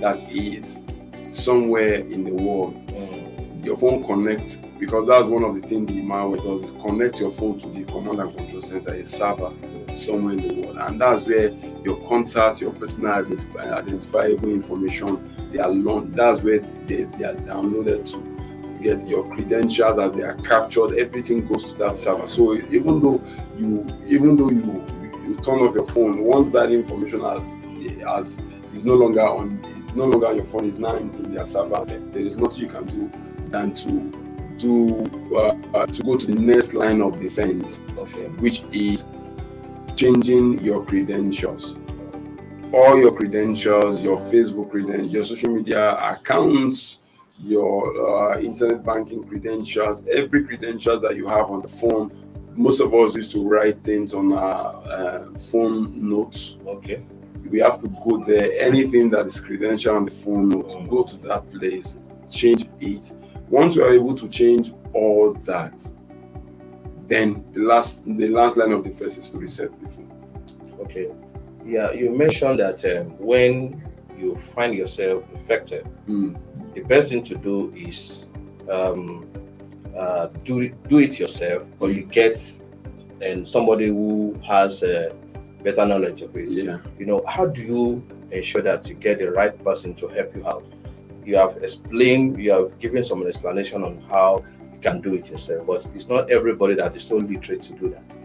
that 0.01 0.19
is 0.31 0.81
somewhere 1.31 1.95
in 1.95 2.25
the 2.25 2.33
world. 2.33 2.75
Mm. 2.89 3.65
Your 3.65 3.77
phone 3.77 4.05
connects 4.05 4.59
because 4.79 5.09
that's 5.09 5.27
one 5.27 5.43
of 5.45 5.55
the 5.55 5.67
things 5.67 5.89
the 5.89 6.01
malware 6.03 6.43
does 6.43 6.71
is 6.71 6.71
connect 6.83 7.21
your 7.21 7.31
phone 7.31 7.59
to 7.61 7.69
the 7.69 7.85
command 7.85 8.21
and 8.21 8.37
control 8.37 8.63
center, 8.63 8.93
a 8.93 9.05
server 9.05 9.53
somewhere 9.93 10.35
in 10.35 10.49
the 10.49 10.55
world, 10.61 10.77
and 10.79 11.01
that's 11.01 11.27
where 11.27 11.51
your 11.85 11.97
contact, 12.09 12.61
your 12.61 12.73
personal 12.73 13.13
identifiable 13.15 14.51
information, 14.51 15.51
they 15.53 15.59
are 15.59 15.71
long. 15.71 16.11
That's 16.13 16.43
where 16.43 16.61
they, 16.61 17.05
they 17.05 17.25
are 17.25 17.35
downloaded 17.35 18.11
to 18.13 18.83
get 18.83 19.07
your 19.09 19.25
credentials 19.35 19.99
as 19.99 20.15
they 20.15 20.23
are 20.23 20.35
captured. 20.35 20.95
Everything 20.97 21.47
goes 21.47 21.73
to 21.73 21.79
that 21.79 21.97
server. 21.97 22.27
So 22.27 22.55
even 22.55 23.01
though 23.01 23.23
you, 23.57 23.87
even 24.07 24.37
though 24.37 24.51
you 24.51 24.85
you 25.27 25.35
turn 25.37 25.61
off 25.61 25.75
your 25.75 25.87
phone, 25.89 26.23
once 26.23 26.51
that 26.53 26.71
information 26.71 27.21
has 27.21 27.55
has 28.03 28.41
is 28.75 28.85
no 28.85 28.95
longer 28.95 29.27
on, 29.27 29.61
no 29.95 30.05
longer 30.05 30.27
on 30.27 30.37
your 30.37 30.45
phone, 30.45 30.67
is 30.67 30.79
now 30.79 30.95
in, 30.97 31.11
in 31.15 31.35
their 31.35 31.47
server. 31.47 31.85
There 31.85 32.23
is 32.23 32.37
nothing 32.37 32.65
you 32.65 32.69
can 32.69 32.85
do 32.85 33.11
than 33.49 33.75
to 33.75 34.26
to 34.61 35.59
uh, 35.75 35.87
to 35.87 36.03
go 36.03 36.17
to 36.17 36.27
the 36.27 36.35
next 36.35 36.75
line 36.75 37.01
of 37.01 37.21
defense, 37.21 37.79
okay. 37.99 38.27
which 38.39 38.63
is 38.73 39.07
changing 39.97 40.59
your 40.65 40.85
credentials. 40.85 41.75
All 42.73 42.99
your 42.99 43.13
credentials, 43.13 44.03
your 44.03 44.19
Facebook 44.19 44.71
credentials, 44.71 45.13
your 45.13 45.25
social 45.25 45.51
media 45.51 45.97
accounts, 45.97 47.01
your 47.39 48.35
uh, 48.35 48.41
internet 48.41 48.85
banking 48.85 49.25
credentials, 49.25 50.05
every 50.09 50.45
credentials 50.45 51.03
that 51.03 51.17
you 51.17 51.27
have 51.27 51.51
on 51.51 51.63
the 51.63 51.69
phone. 51.69 52.11
Most 52.55 52.81
of 52.81 52.95
us 52.95 53.15
used 53.15 53.33
to 53.33 53.47
write 53.47 53.83
things 53.85 54.15
on 54.15 54.33
our 54.33 54.83
uh, 54.91 55.39
phone 55.51 56.09
notes. 56.09 56.59
Okay. 56.67 57.05
We 57.51 57.61
have 57.61 57.81
to 57.83 57.89
go 58.05 58.25
there. 58.25 58.51
Anything 58.59 59.11
that 59.11 59.27
is 59.27 59.41
credential 59.41 59.95
on 59.95 60.07
the 60.07 60.11
phone 60.11 60.49
notes, 60.49 60.75
go 60.89 61.05
to 61.05 61.17
that 61.19 61.49
place, 61.53 61.99
change 62.31 62.67
it. 62.81 63.13
Once 63.49 63.77
you 63.77 63.85
are 63.85 63.93
able 63.93 64.15
to 64.15 64.29
change 64.29 64.73
all 64.93 65.35
that, 65.45 65.81
then 67.07 67.45
the 67.53 67.61
last 67.61 68.05
the 68.05 68.29
last 68.29 68.57
line 68.57 68.73
of 68.73 68.83
defense 68.83 69.17
is 69.17 69.31
to 69.31 69.39
reset 69.39 69.71
the 69.71 69.89
phone. 69.89 70.13
Okay. 70.81 71.09
Yeah, 71.65 71.93
you 71.93 72.11
mentioned 72.11 72.61
that 72.61 72.85
um, 72.85 73.19
when 73.19 73.83
you 74.17 74.37
find 74.55 74.75
yourself 74.75 75.25
infected, 75.33 75.87
mm. 76.09 76.39
the 76.75 76.83
best 76.83 77.11
thing 77.11 77.25
to 77.25 77.35
do 77.37 77.73
is 77.77 78.27
um, 78.71 79.29
uh, 79.97 80.29
do 80.45 80.61
it, 80.61 80.89
do 80.89 80.99
it 80.99 81.19
yourself, 81.19 81.65
or 81.81 81.91
you 81.91 82.03
get 82.03 82.41
and 83.21 83.47
somebody 83.47 83.87
who 83.89 84.39
has 84.47 84.83
a 84.83 85.15
better 85.63 85.87
knowledge 85.87 86.23
of 86.23 86.37
it. 86.37 86.51
Yeah. 86.51 86.79
You 86.99 87.07
know, 87.07 87.25
how 87.27 87.47
do 87.47 87.63
you 87.63 88.07
ensure 88.31 88.63
that 88.63 88.89
you 88.89 88.95
get 88.95 89.19
the 89.19 89.31
right 89.31 89.59
person 89.65 89.95
to 89.95 90.09
help 90.09 90.37
you 90.37 90.47
out? 90.47 90.65
You 91.27 91.37
have 91.37 91.57
explained, 91.57 92.39
you 92.39 92.53
have 92.53 92.79
given 92.79 93.03
some 93.03 93.27
explanation 93.27 93.83
on 93.83 94.01
how 94.03 94.45
you 94.73 94.79
can 94.81 95.01
do 95.01 95.15
it 95.15 95.29
yourself, 95.29 95.67
but 95.67 95.85
it's 95.93 96.09
not 96.09 96.31
everybody 96.31 96.75
that 96.75 96.95
is 96.95 97.03
so 97.03 97.17
literate 97.17 97.63
to 97.63 97.73
do 97.73 97.91
that. 97.91 98.17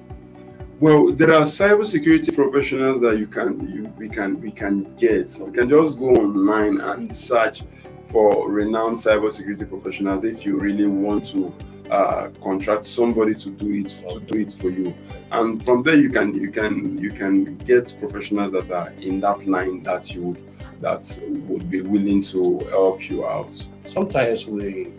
Well, 0.79 1.11
there 1.11 1.33
are 1.33 1.41
cybersecurity 1.41 2.33
professionals 2.35 3.01
that 3.01 3.17
you 3.17 3.25
can 3.25 3.67
you, 3.69 3.83
we 3.97 4.07
can 4.07 4.39
we 4.39 4.51
can 4.51 4.95
get. 4.97 5.35
We 5.39 5.51
can 5.51 5.69
just 5.69 5.97
go 5.97 6.09
online 6.09 6.79
and 6.81 7.13
search 7.13 7.63
for 8.11 8.49
renowned 8.49 8.97
cybersecurity 8.97 9.67
professionals 9.67 10.23
if 10.23 10.45
you 10.45 10.59
really 10.59 10.87
want 10.87 11.25
to 11.27 11.53
uh, 11.89 12.29
contract 12.41 12.85
somebody 12.85 13.35
to 13.35 13.49
do 13.49 13.73
it 13.73 13.89
to 14.09 14.19
do 14.21 14.39
it 14.39 14.53
for 14.53 14.69
you. 14.69 14.93
And 15.31 15.63
from 15.65 15.83
there 15.83 15.97
you 15.97 16.09
can 16.09 16.33
you 16.33 16.49
can 16.49 16.97
you 16.97 17.11
can 17.11 17.57
get 17.57 17.95
professionals 17.99 18.53
that 18.53 18.71
are 18.71 18.91
in 19.01 19.19
that 19.21 19.45
line 19.45 19.83
that 19.83 20.13
you 20.13 20.23
would 20.23 20.81
that 20.81 21.19
would 21.47 21.69
be 21.69 21.81
willing 21.81 22.21
to 22.23 22.59
help 22.69 23.09
you 23.09 23.25
out. 23.25 23.53
Sometimes 23.83 24.47
we 24.47 24.91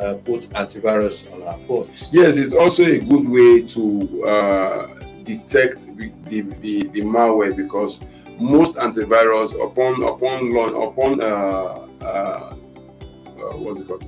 uh, 0.00 0.14
put 0.24 0.48
antivirus 0.50 1.32
on 1.32 1.42
our 1.42 1.58
phones. 1.68 2.08
Yes, 2.12 2.36
it's 2.36 2.54
also 2.54 2.84
a 2.84 2.98
good 2.98 3.28
way 3.28 3.62
to 3.68 4.24
uh, 4.26 5.04
detect 5.22 5.84
the, 5.96 6.10
the, 6.30 6.82
the, 6.88 7.02
malware 7.02 7.54
because 7.54 8.00
most 8.38 8.76
antivirus 8.76 9.52
upon 9.64 10.02
upon 10.02 10.52
launch 10.54 10.72
upon 10.72 11.20
uh, 11.20 11.81
uh, 12.04 12.54
uh, 13.42 13.56
what's 13.56 13.80
it 13.80 13.88
called 13.88 14.04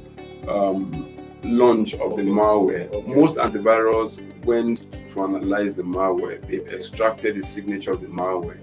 um, 0.48 1.14
launch 1.42 1.94
of 1.94 2.16
the 2.16 2.22
malware, 2.22 3.06
most 3.06 3.36
antivirus 3.36 4.20
went 4.44 4.92
to 5.10 5.22
analyze 5.22 5.74
the 5.74 5.82
malware. 5.82 6.46
They've 6.48 6.66
extracted 6.68 7.36
the 7.36 7.46
signature 7.46 7.92
of 7.92 8.00
the 8.00 8.08
malware 8.08 8.60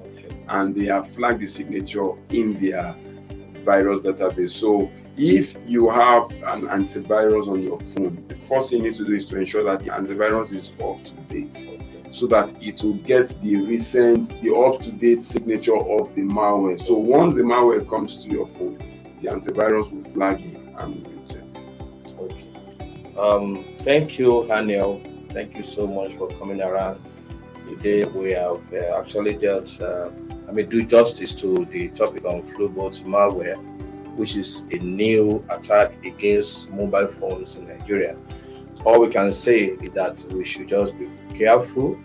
and 0.49 0.75
they 0.75 0.85
have 0.85 1.09
flagged 1.09 1.41
the 1.41 1.47
signature 1.47 2.11
in 2.29 2.59
their 2.59 2.95
virus 3.63 4.01
database. 4.01 4.49
So 4.49 4.91
if 5.17 5.55
you 5.65 5.89
have 5.89 6.31
an 6.31 6.67
antivirus 6.67 7.47
on 7.47 7.61
your 7.61 7.79
phone, 7.79 8.23
the 8.27 8.35
first 8.35 8.69
thing 8.69 8.83
you 8.83 8.89
need 8.89 8.97
to 8.97 9.05
do 9.05 9.13
is 9.13 9.25
to 9.27 9.37
ensure 9.37 9.63
that 9.63 9.83
the 9.83 9.91
antivirus 9.91 10.51
is 10.53 10.71
up 10.83 11.03
to 11.05 11.13
date 11.33 11.67
so 12.11 12.27
that 12.27 12.53
it 12.61 12.83
will 12.83 12.95
get 12.95 13.29
the 13.41 13.55
recent, 13.55 14.29
the 14.41 14.53
up-to-date 14.53 15.23
signature 15.23 15.77
of 15.77 16.13
the 16.15 16.21
malware. 16.21 16.81
So 16.81 16.95
once 16.95 17.35
the 17.35 17.41
malware 17.43 17.87
comes 17.87 18.23
to 18.25 18.29
your 18.29 18.47
phone, 18.47 18.90
the 19.21 19.29
antivirus 19.29 19.91
will 19.91 20.11
flag 20.13 20.41
it 20.41 20.57
and 20.79 21.07
reject 21.07 21.57
it. 21.57 21.81
Okay. 22.17 22.45
Um, 23.17 23.75
thank 23.79 24.17
you, 24.17 24.47
Haniel. 24.49 25.01
Thank 25.31 25.55
you 25.55 25.63
so 25.63 25.87
much 25.87 26.15
for 26.15 26.27
coming 26.27 26.61
around. 26.61 26.99
Today 27.63 28.03
we 28.05 28.31
have 28.33 28.61
uh, 28.73 28.99
actually 28.99 29.35
dealt, 29.37 29.79
uh, 29.79 30.09
I 30.47 30.51
mean, 30.51 30.67
do 30.69 30.83
justice 30.85 31.33
to 31.35 31.65
the 31.65 31.89
topic 31.89 32.25
on 32.25 32.41
Flubot 32.41 33.01
malware, 33.03 33.57
which 34.15 34.35
is 34.35 34.65
a 34.71 34.77
new 34.77 35.45
attack 35.49 36.03
against 36.03 36.69
mobile 36.71 37.07
phones 37.07 37.57
in 37.57 37.67
Nigeria. 37.67 38.17
All 38.83 38.99
we 38.99 39.09
can 39.09 39.31
say 39.31 39.65
is 39.65 39.91
that 39.93 40.25
we 40.31 40.43
should 40.43 40.67
just 40.67 40.97
be 40.97 41.09
careful. 41.37 41.99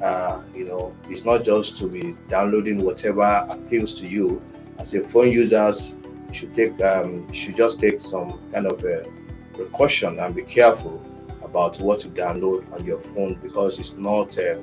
Uh, 0.00 0.40
you 0.54 0.64
know, 0.64 0.94
it's 1.10 1.24
not 1.24 1.44
just 1.44 1.76
to 1.78 1.88
be 1.88 2.16
downloading 2.28 2.82
whatever 2.84 3.46
appeals 3.50 3.98
to 4.00 4.08
you. 4.08 4.40
As 4.78 4.94
a 4.94 5.02
phone 5.02 5.30
users, 5.30 5.96
should 6.32 6.54
take 6.54 6.80
um, 6.82 7.30
should 7.32 7.56
just 7.56 7.80
take 7.80 8.00
some 8.00 8.40
kind 8.52 8.66
of 8.66 8.84
a 8.84 9.06
precaution 9.54 10.18
and 10.18 10.34
be 10.34 10.42
careful 10.42 11.02
about 11.42 11.80
what 11.80 12.00
to 12.00 12.08
download 12.08 12.70
on 12.72 12.84
your 12.84 12.98
phone 12.98 13.34
because 13.42 13.78
it's 13.78 13.94
not 13.94 14.38
uh, 14.38 14.56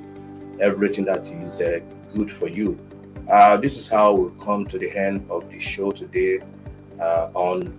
everything 0.59 1.05
that 1.05 1.31
is 1.33 1.61
uh, 1.61 1.79
good 2.13 2.31
for 2.31 2.47
you. 2.47 2.79
Uh, 3.31 3.57
this 3.57 3.77
is 3.77 3.89
how 3.89 4.13
we 4.13 4.43
come 4.43 4.65
to 4.65 4.79
the 4.79 4.89
end 4.97 5.29
of 5.29 5.49
the 5.49 5.59
show 5.59 5.91
today 5.91 6.39
uh, 7.01 7.29
on 7.33 7.77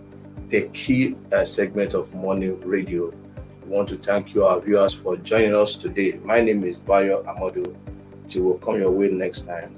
the 0.48 0.68
key 0.68 1.16
uh, 1.32 1.44
segment 1.44 1.94
of 1.94 2.14
Money 2.14 2.48
Radio 2.48 3.12
we 3.68 3.74
want 3.74 3.88
to 3.90 3.98
thank 3.98 4.34
you, 4.34 4.44
our 4.46 4.60
viewers, 4.60 4.94
for 4.94 5.18
joining 5.18 5.54
us 5.54 5.76
today. 5.76 6.18
My 6.24 6.40
name 6.40 6.64
is 6.64 6.78
Bayo 6.78 7.22
Amadu. 7.24 7.76
Till 8.26 8.44
we'll 8.44 8.58
come 8.58 8.76
your 8.76 8.90
way 8.90 9.08
next 9.08 9.42
time. 9.42 9.76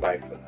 Bye 0.00 0.16
for 0.18 0.28
now. 0.34 0.47